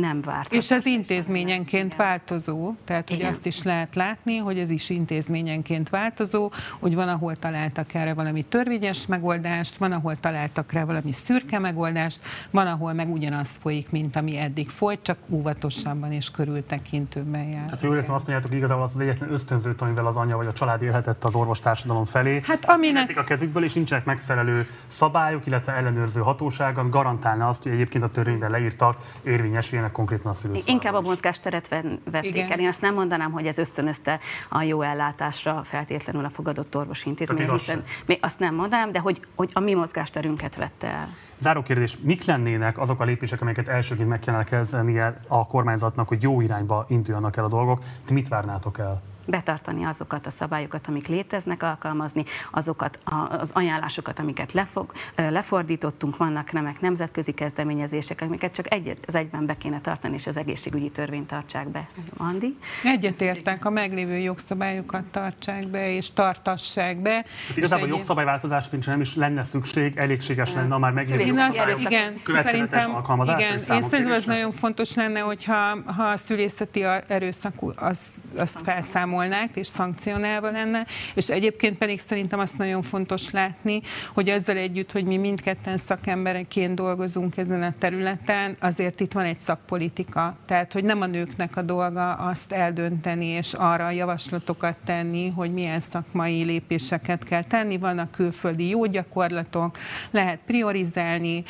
[0.00, 0.52] nem várt.
[0.52, 6.52] És ez intézményenként változó, tehát hogy azt is lehet látni, hogy ez is intézményenként változó,
[6.78, 12.20] hogy van, ahol találtak erre valami törvényes megoldást, van, ahol találtak rá valami szürke megoldást,
[12.50, 17.64] van, ahol meg ugyanaz folyik, mint ami eddig folyt, csak óvatosabban és körültekintőbben jár.
[17.64, 20.46] Tehát jól értem, azt mondjátok, hogy igazából az, az egyetlen ösztönzőt, amivel az anya vagy
[20.46, 23.16] a család élhetett az orvostársadalom felé, hát aminek...
[23.16, 28.10] a kezükből, és nincsenek megfelelő szabályok, illetve ellenőrző hatóság, ami garantálna azt, hogy egyébként a
[28.10, 30.74] törvényben leírtak érvényesüljenek konkrétan a szülőszobában.
[30.74, 31.68] Inkább a mozgásteret
[32.10, 32.50] vették Igen.
[32.50, 32.58] el.
[32.58, 34.18] Én azt nem mondanám, hogy ez ösztönözte
[34.48, 39.20] a jó ellátásra feltétlenül a fogadott orvosi intézmény, hiszen még azt nem mondanám, de hogy,
[39.34, 41.08] hogy a mi mozgásterünket vette el.
[41.38, 46.22] Záró kérdés, mik lennének azok a lépések, amelyeket elsőként meg kellene kezdenie a kormányzatnak, hogy
[46.22, 47.82] jó irányba induljanak el a dolgok?
[48.04, 49.02] Ti mit várnátok el?
[49.26, 52.98] Betartani azokat a szabályokat, amik léteznek, alkalmazni azokat
[53.28, 59.56] az ajánlásokat, amiket lefog, lefordítottunk, vannak remek nemzetközi kezdeményezések, amiket csak egy, az egyben be
[59.56, 61.88] kéne tartani, és az egészségügyi törvényt tartsák be.
[62.16, 62.56] Andi?
[62.84, 67.24] Egyetértek, a meglévő jogszabályokat tartsák be, és tartassák be.
[67.48, 71.80] Hát igazából a jogszabályváltozás nincs, nem is lenne szükség, elégséges lenne a már meglévő jogszabályok
[71.80, 73.38] igen, következetes alkalmazása.
[73.38, 77.98] Igen, én szerintem az nagyon fontos lenne, hogyha ha a szülészeti erőszak az,
[78.36, 83.80] azt felszámol számolnák, és szankcionálva lenne, és egyébként pedig szerintem azt nagyon fontos látni,
[84.14, 89.38] hogy ezzel együtt, hogy mi mindketten szakembereként dolgozunk ezen a területen, azért itt van egy
[89.38, 95.52] szakpolitika, tehát hogy nem a nőknek a dolga azt eldönteni, és arra javaslatokat tenni, hogy
[95.52, 99.78] milyen szakmai lépéseket kell tenni, vannak külföldi jó gyakorlatok,
[100.10, 101.44] lehet priorizálni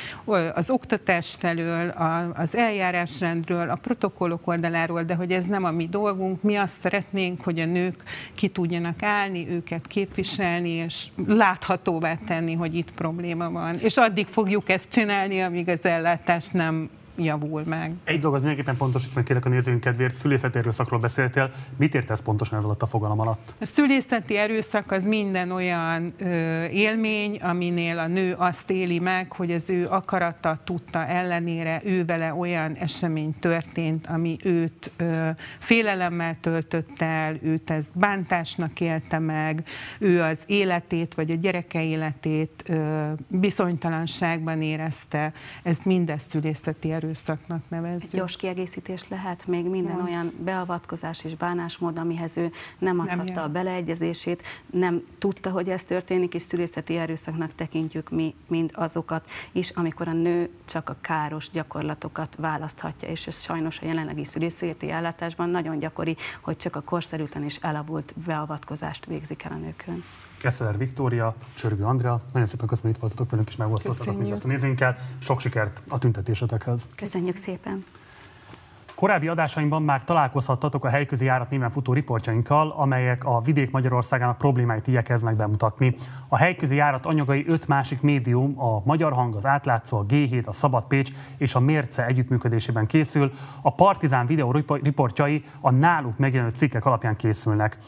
[0.55, 1.89] az oktatás felől,
[2.35, 7.41] az eljárásrendről, a protokollok oldaláról, de hogy ez nem a mi dolgunk, mi azt szeretnénk,
[7.43, 8.03] hogy hogy a nők
[8.35, 13.75] ki tudjanak állni, őket képviselni, és láthatóvá tenni, hogy itt probléma van.
[13.79, 17.93] És addig fogjuk ezt csinálni, amíg az ellátás nem javul meg.
[18.05, 21.51] Egy dolgot mindenképpen pontosít meg kérlek a nézőink kedvéért, szülészeti erőszakról beszéltél.
[21.77, 23.55] Mit értesz pontosan ez alatt a fogalom alatt?
[23.61, 29.53] A szülészeti erőszak az minden olyan ö, élmény, aminél a nő azt éli meg, hogy
[29.53, 37.03] az ő akarata, tudta ellenére ő vele olyan esemény történt, ami őt ö, félelemmel töltött
[37.03, 39.63] el, őt ez bántásnak élte meg,
[39.99, 45.33] ő az életét vagy a gyereke életét ö, bizonytalanságban érezte.
[45.63, 48.13] Ez mindez szülészeti erőszak erőszaknak nevezzük.
[48.13, 50.05] Egy gyors kiegészítés lehet még minden nem.
[50.05, 55.83] olyan beavatkozás és bánásmód, amihez ő nem adhatta nem a beleegyezését, nem tudta, hogy ez
[55.83, 61.51] történik, és szülészeti erőszaknak tekintjük mi mind azokat is, amikor a nő csak a káros
[61.51, 67.45] gyakorlatokat választhatja, és ez sajnos a jelenlegi szülészeti ellátásban nagyon gyakori, hogy csak a korszerűtlen
[67.45, 70.03] és elavult beavatkozást végzik el a nőkön.
[70.45, 72.21] Kessler Viktória, Csörgő Andrea.
[72.33, 74.97] Nagyon szépen köszönöm, hogy itt voltatok velünk, és megosztottatok mindezt a nézőinkkel.
[75.19, 76.89] Sok sikert a tüntetésetekhez.
[76.97, 77.85] Köszönjük szépen!
[78.95, 84.87] Korábbi adásaimban már találkozhattatok a helyközi járat néven futó riportjainkkal, amelyek a vidék Magyarországának problémáit
[84.87, 85.95] igyekeznek bemutatni.
[86.29, 90.53] A helyközi járat anyagai öt másik médium, a Magyar Hang, az Átlátszó, a G7, a
[90.53, 93.33] Szabad Pécs és a Mérce együttműködésében készül.
[93.63, 94.51] A Partizán videó
[94.83, 97.79] riportjai a náluk megjelenő cikkek alapján készülnek.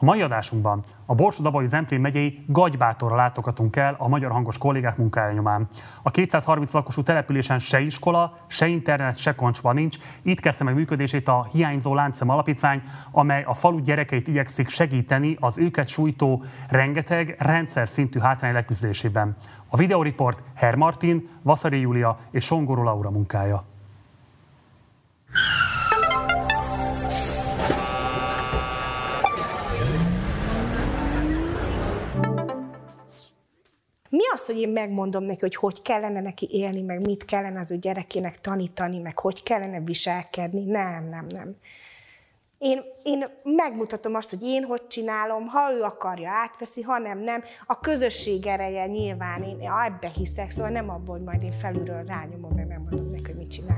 [0.00, 5.32] A mai adásunkban a Borsod-Abai Zemplén megyei Gagybátorra látogatunk el a magyar hangos kollégák munkája
[5.32, 5.68] nyomán.
[6.02, 9.96] A 230 lakosú településen se iskola, se internet, se koncsva nincs.
[10.22, 15.58] Itt kezdte meg működését a Hiányzó Láncem Alapítvány, amely a falu gyerekeit igyekszik segíteni az
[15.58, 19.36] őket sújtó rengeteg rendszer szintű hátrány leküzdésében.
[19.68, 23.64] A videóriport Herr Martin, Vaszari Júlia és Songoró Laura munkája.
[34.34, 37.76] Az, hogy én megmondom neki, hogy hogy kellene neki élni, meg mit kellene az ő
[37.76, 40.64] gyerekének tanítani, meg hogy kellene viselkedni?
[40.64, 41.56] Nem, nem, nem.
[42.58, 47.42] Én, én megmutatom azt, hogy én hogy csinálom, ha ő akarja, átveszi, ha nem, nem.
[47.66, 52.52] A közösség ereje nyilván, én ebbe hiszek, szóval nem abból, hogy majd én felülről rányomom,
[52.54, 53.77] meg nem mondom neki, hogy mit csinálja.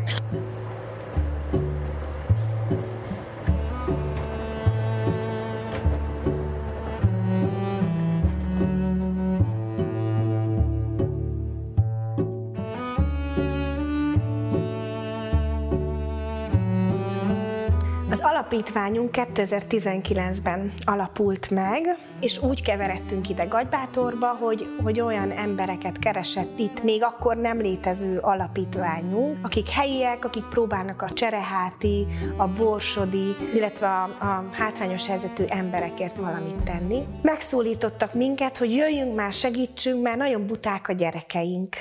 [18.51, 26.83] Alapítványunk 2019-ben alapult meg, és úgy keveredtünk ide Gagybátorba, hogy, hogy olyan embereket keresett itt,
[26.83, 34.03] még akkor nem létező alapítványunk, akik helyiek, akik próbálnak a csereháti, a borsodi, illetve a,
[34.03, 37.07] a hátrányos helyzetű emberekért valamit tenni.
[37.23, 41.77] Megszólítottak minket, hogy jöjjünk már, segítsünk, mert nagyon buták a gyerekeink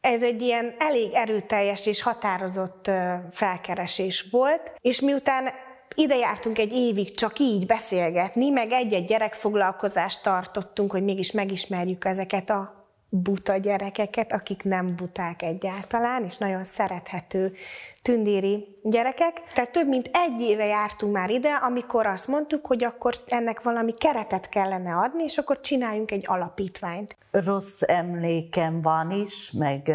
[0.00, 2.90] ez egy ilyen elég erőteljes és határozott
[3.32, 5.48] felkeresés volt, és miután
[5.94, 12.50] ide jártunk egy évig csak így beszélgetni, meg egy-egy gyerekfoglalkozást tartottunk, hogy mégis megismerjük ezeket
[12.50, 12.76] a
[13.08, 17.54] buta gyerekeket, akik nem buták egyáltalán, és nagyon szerethető
[18.02, 19.42] tündéri gyerekek.
[19.54, 23.92] Tehát több mint egy éve jártunk már ide, amikor azt mondtuk, hogy akkor ennek valami
[23.92, 27.16] keretet kellene adni, és akkor csináljunk egy alapítványt.
[27.30, 29.92] Rossz emlékem van is, meg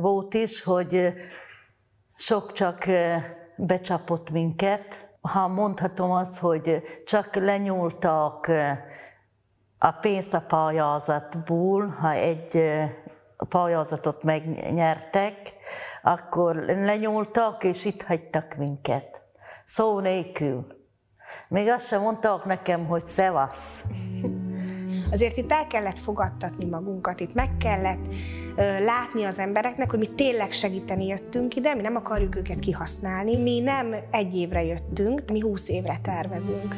[0.00, 1.12] volt is, hogy
[2.16, 2.84] sok csak
[3.58, 5.08] becsapott minket.
[5.20, 8.50] Ha mondhatom azt, hogy csak lenyúltak
[9.78, 12.62] a pénzt a pályázatból, ha egy
[13.48, 15.52] pályázatot megnyertek,
[16.02, 19.22] akkor lenyúltak, és itt hagytak minket.
[19.64, 20.66] Szó nélkül.
[21.48, 23.84] Még azt sem mondtak nekem, hogy szevasz.
[25.10, 28.14] Azért itt el kellett fogadtatni magunkat, itt meg kellett
[28.56, 33.36] ö, látni az embereknek, hogy mi tényleg segíteni jöttünk ide, mi nem akarjuk őket kihasználni,
[33.36, 36.74] mi nem egy évre jöttünk, mi húsz évre tervezünk.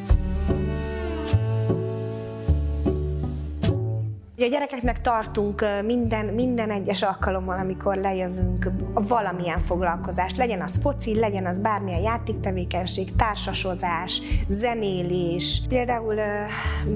[4.40, 10.36] Ugye a gyerekeknek tartunk minden, minden egyes alkalommal, amikor lejövünk valamilyen foglalkozást.
[10.36, 15.60] Legyen az foci, legyen az bármilyen játéktevékenység, társasozás, zenélés.
[15.68, 16.14] Például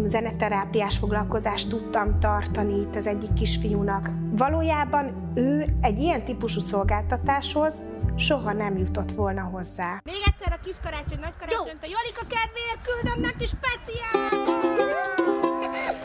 [0.06, 4.10] zeneterápiás foglalkozást tudtam tartani itt az egyik kisfiúnak.
[4.30, 7.74] Valójában ő egy ilyen típusú szolgáltatáshoz
[8.16, 10.00] soha nem jutott volna hozzá.
[10.04, 14.42] Még egyszer a kis karácsony, nagy karácsony, a Jolika kedvéért küldöm neki speciál!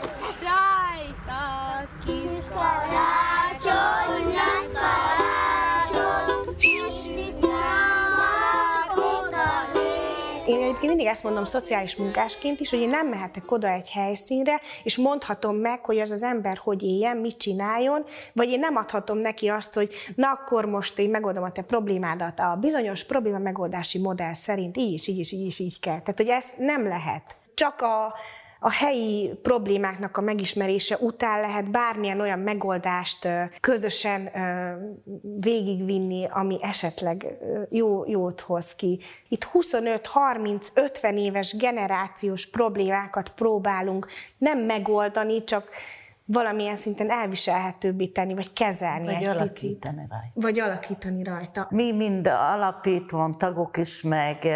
[0.40, 0.79] Rajta
[10.46, 14.60] Én egyébként mindig ezt mondom szociális munkásként is, hogy én nem mehetek oda egy helyszínre,
[14.82, 19.18] és mondhatom meg, hogy az az ember hogy éljen, mit csináljon, vagy én nem adhatom
[19.18, 23.98] neki azt, hogy na akkor most én megoldom a te problémádat a bizonyos probléma megoldási
[23.98, 26.00] modell szerint így is, így is, így is, így kell.
[26.00, 27.36] Tehát, hogy ezt nem lehet.
[27.54, 28.14] Csak a,
[28.62, 33.28] a helyi problémáknak a megismerése után lehet bármilyen olyan megoldást
[33.60, 34.30] közösen
[35.40, 37.26] végigvinni, ami esetleg
[37.70, 39.00] jó, jót hoz ki.
[39.28, 44.06] Itt 25-30-50 éves generációs problémákat próbálunk
[44.38, 45.70] nem megoldani, csak
[46.24, 49.84] valamilyen szinten elviselhetőbbé tenni, vagy kezelni Vagy egy alakítani picit.
[49.84, 50.30] rajta.
[50.34, 51.66] Vagy alakítani rajta.
[51.70, 54.46] Mi mind alapítván tagok is, meg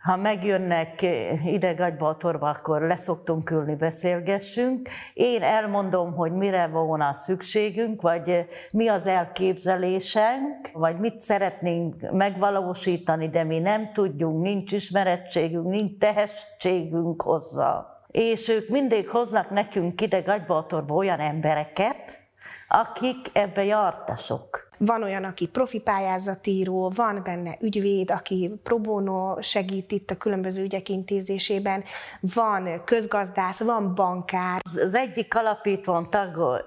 [0.00, 1.02] ha megjönnek
[1.44, 4.88] ide Gagybaltorba, akkor leszoktunk ülni, beszélgessünk.
[5.14, 13.44] Én elmondom, hogy mire volna szükségünk, vagy mi az elképzelésünk, vagy mit szeretnénk megvalósítani, de
[13.44, 17.86] mi nem tudjunk, nincs ismerettségünk, nincs tehetségünk hozzá.
[18.10, 22.20] És ők mindig hoznak nekünk ide Gagybaltorba olyan embereket,
[22.68, 24.69] akik ebbe jártasok.
[24.84, 30.62] Van olyan, aki profi pályázatíró, van benne ügyvéd, aki pro bono segít itt a különböző
[30.62, 31.84] ügyek intézésében,
[32.20, 34.60] van közgazdász, van bankár.
[34.64, 36.64] Az egyik alapítván tag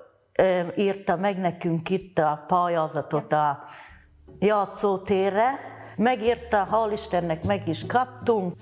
[0.75, 3.63] írta meg nekünk itt a pályázatot a
[4.39, 5.59] játszótérre,
[5.95, 8.53] megírta, hál' Istennek meg is kaptunk.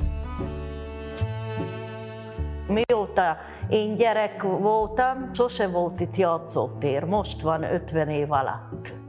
[2.68, 3.38] Mióta
[3.70, 9.01] én gyerek voltam, sose volt itt játszótér, most van 50 év alatt.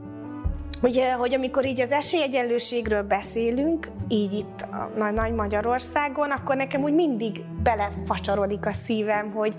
[0.83, 6.93] Ugye, hogy amikor így az esélyegyenlőségről beszélünk, így itt a Nagy- Magyarországon, akkor nekem úgy
[6.93, 9.55] mindig belefacsarodik a szívem, hogy,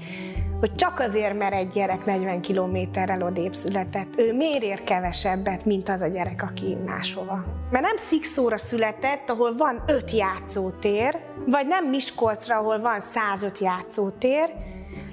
[0.60, 5.88] hogy csak azért, mert egy gyerek 40 kilométerrel odébb született, ő miért ér kevesebbet, mint
[5.88, 7.44] az a gyerek, aki máshova.
[7.70, 14.50] Mert nem Szikszóra született, ahol van 5 játszótér, vagy nem Miskolcra, ahol van 105 játszótér,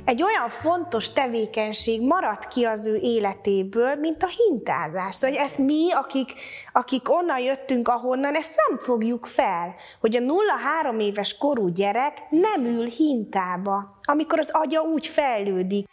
[0.05, 5.15] egy olyan fontos tevékenység maradt ki az ő életéből, mint a hintázás.
[5.15, 6.33] Szóval ezt mi, akik,
[6.71, 12.65] akik onnan jöttünk, ahonnan, ezt nem fogjuk fel, hogy a 0-3 éves korú gyerek nem
[12.65, 15.89] ül hintába, amikor az agya úgy fejlődik.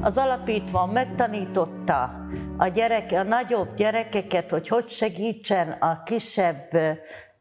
[0.00, 2.24] Az alapítvány megtanította
[2.56, 6.68] a, gyerek, a nagyobb gyerekeket, hogy hogy segítsen a kisebb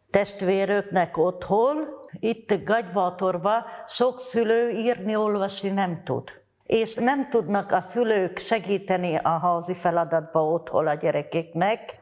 [0.09, 1.77] testvéröknek otthon.
[2.19, 6.41] Itt Gagybatorba sok szülő írni, olvasni nem tud.
[6.63, 11.97] És nem tudnak a szülők segíteni a házi feladatba otthon a gyerekeknek,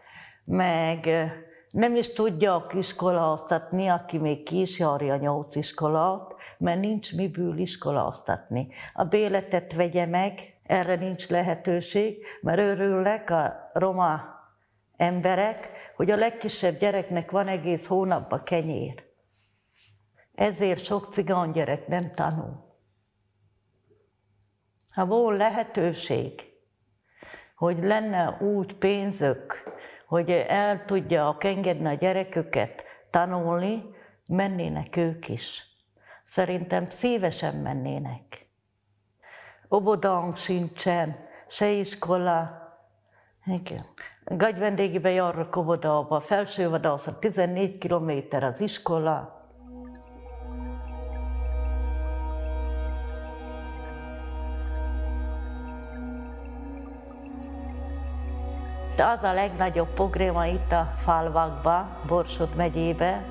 [0.45, 1.09] meg
[1.71, 8.67] nem is tudja iskoláztatni, aki még ki is járja nyolc iskolát, mert nincs miből iskoláztatni.
[8.93, 10.39] A béletet vegye meg,
[10.71, 14.21] erre nincs lehetőség, mert örülnek a roma
[14.97, 19.03] emberek, hogy a legkisebb gyereknek van egész hónapban kenyér.
[20.35, 22.79] Ezért sok cigány gyerek nem tanul.
[24.93, 26.41] Ha volt lehetőség,
[27.55, 29.63] hogy lenne úgy pénzök,
[30.07, 33.83] hogy el tudja engedni a gyereküket tanulni,
[34.27, 35.63] mennének ők is.
[36.23, 38.50] Szerintem szívesen mennének.
[39.73, 41.15] Obodánk sincsen,
[41.47, 42.67] se iskola.
[43.45, 43.85] Igen.
[44.25, 49.45] Gagy vendégibe járok óvodába, felső vadászat, 14 kilométer az iskola.
[58.95, 63.25] De az a legnagyobb probléma itt a falvakban, Borsod megyébe,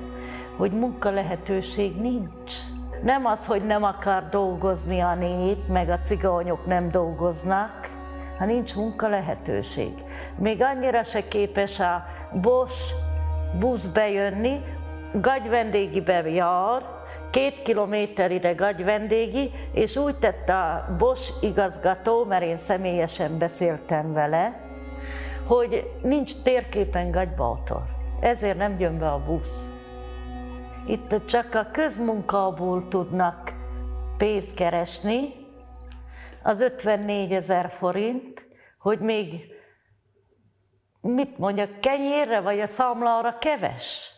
[0.57, 2.70] hogy munka lehetőség nincs.
[3.03, 7.89] Nem az, hogy nem akar dolgozni a nép, meg a cigányok nem dolgoznak,
[8.37, 9.93] ha nincs munka lehetőség.
[10.37, 12.05] Még annyira se képes a
[12.41, 12.93] Bosch
[13.59, 14.61] busz bejönni,
[15.13, 16.81] Gagy vendégibe jár,
[17.29, 24.13] két kilométer ide Gagy vendégi, és úgy tette a Bosch igazgató, mert én személyesen beszéltem
[24.13, 24.59] vele,
[25.45, 27.83] hogy nincs térképen Gagybautor.
[28.19, 29.80] Ezért nem jön be a busz.
[30.85, 33.53] Itt csak a közmunkából tudnak
[34.17, 35.33] pénzt keresni,
[36.43, 38.45] az 54 ezer forint,
[38.79, 39.53] hogy még
[41.01, 44.11] mit mondjak, kenyérre vagy a számlára keves.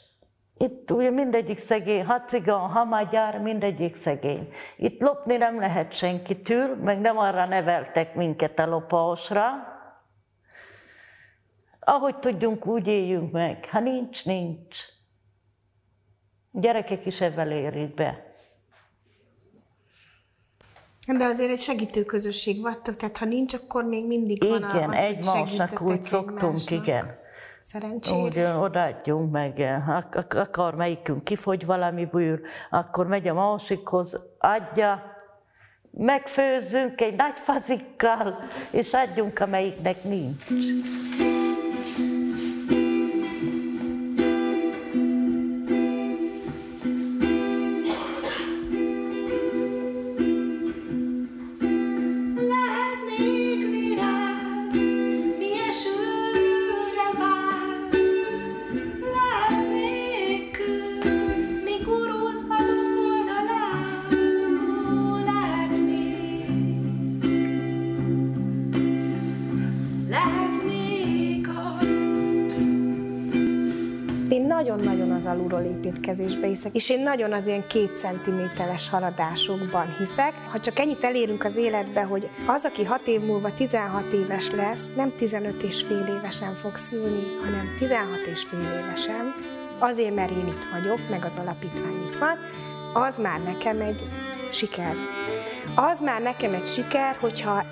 [0.57, 4.53] Itt ugye mindegyik szegény, ha cigan, ha magyar, mindegyik szegény.
[4.77, 9.49] Itt lopni nem lehet senkitől, meg nem arra neveltek minket a lopásra,
[11.79, 13.67] ahogy tudjunk, úgy éljünk meg.
[13.71, 14.77] Ha nincs, nincs.
[16.55, 18.31] Gyerekek is ebben érik be.
[21.07, 24.97] De azért egy segítő közösség vagytok, tehát ha nincs, akkor még mindig van Igen, az,
[24.97, 27.21] egymásnak úgy szoktunk, igen.
[27.59, 28.21] Szerencsére.
[28.21, 29.81] Úgy odaadjunk meg,
[30.29, 32.39] akar melyikünk kifogy valamiből,
[32.69, 35.03] akkor megy a másikhoz, adja,
[35.91, 38.37] megfőzzünk egy nagy fazikkal,
[38.71, 40.43] és adjunk, amelyiknek nincs.
[40.47, 41.32] nagyon-nagyon
[75.85, 80.33] építkezésbe hiszek, és én nagyon az ilyen két centiméteres haladásokban hiszek.
[80.51, 84.85] Ha csak ennyit elérünk az életbe, hogy az, aki hat év múlva 16 éves lesz,
[84.95, 89.33] nem 15 és fél évesen fog szülni, hanem 16 és fél évesen,
[89.79, 92.37] azért, mert én itt vagyok, meg az alapítvány itt van,
[92.93, 94.01] az már nekem egy
[94.51, 94.95] siker.
[95.75, 97.63] Az már nekem egy siker, hogyha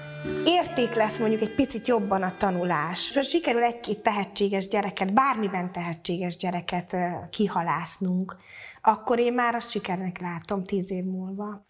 [0.45, 3.17] érték lesz mondjuk egy picit jobban a tanulás.
[3.21, 6.95] Sikerül egy-két tehetséges gyereket, bármiben tehetséges gyereket
[7.29, 8.37] kihalásznunk,
[8.81, 11.65] akkor én már azt sikernek látom tíz év múlva.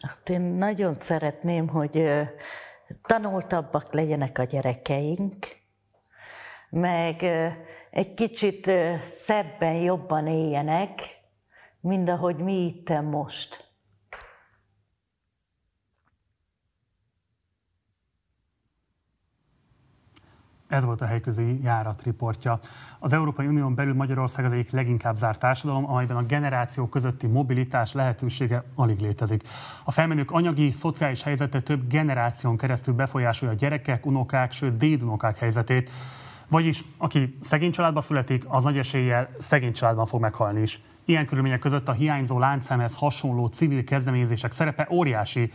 [0.00, 2.04] Hát én nagyon szeretném, hogy
[3.02, 5.46] tanultabbak legyenek a gyerekeink,
[6.70, 7.22] meg
[7.90, 8.70] egy kicsit
[9.00, 11.00] szebben, jobban éljenek,
[11.80, 13.65] mint ahogy mi itt most.
[20.68, 22.58] Ez volt a helyközi járat riportja.
[22.98, 27.92] Az Európai Unión belül Magyarország az egyik leginkább zárt társadalom, amelyben a generáció közötti mobilitás
[27.92, 29.42] lehetősége alig létezik.
[29.84, 35.90] A felmenők anyagi, szociális helyzete több generáción keresztül befolyásolja a gyerekek, unokák, sőt dédunokák helyzetét.
[36.48, 40.80] Vagyis, aki szegény családba születik, az nagy eséllyel szegény családban fog meghalni is.
[41.04, 45.52] Ilyen körülmények között a hiányzó láncszemhez hasonló civil kezdeményezések szerepe óriási,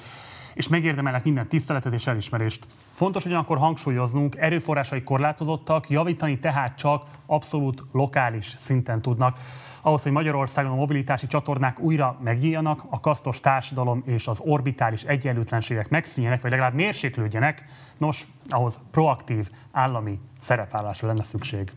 [0.54, 2.68] és megérdemelnek minden tiszteletet és elismerést.
[2.94, 9.38] Fontos ugyanakkor hangsúlyoznunk, erőforrásai korlátozottak, javítani tehát csak abszolút lokális szinten tudnak.
[9.82, 15.90] Ahhoz, hogy Magyarországon a mobilitási csatornák újra megnyíljanak, a kasztos társadalom és az orbitális egyenlőtlenségek
[15.90, 17.64] megszűnjenek, vagy legalább mérséklődjenek,
[17.98, 21.72] nos, ahhoz proaktív állami szerepvállásra lenne szükség.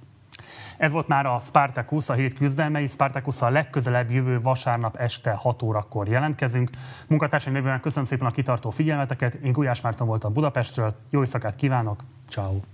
[0.77, 2.87] Ez volt már a Spartacus, a hét küzdelmei.
[2.87, 6.71] Spartacus a legközelebb jövő vasárnap este 6 órakor jelentkezünk.
[7.09, 9.35] Munkatársaim nevében köszönöm szépen a kitartó figyelmeteket.
[9.35, 10.95] Én Gulyás Márton voltam Budapestről.
[11.11, 12.03] Jó éjszakát kívánok.
[12.29, 12.74] Ciao.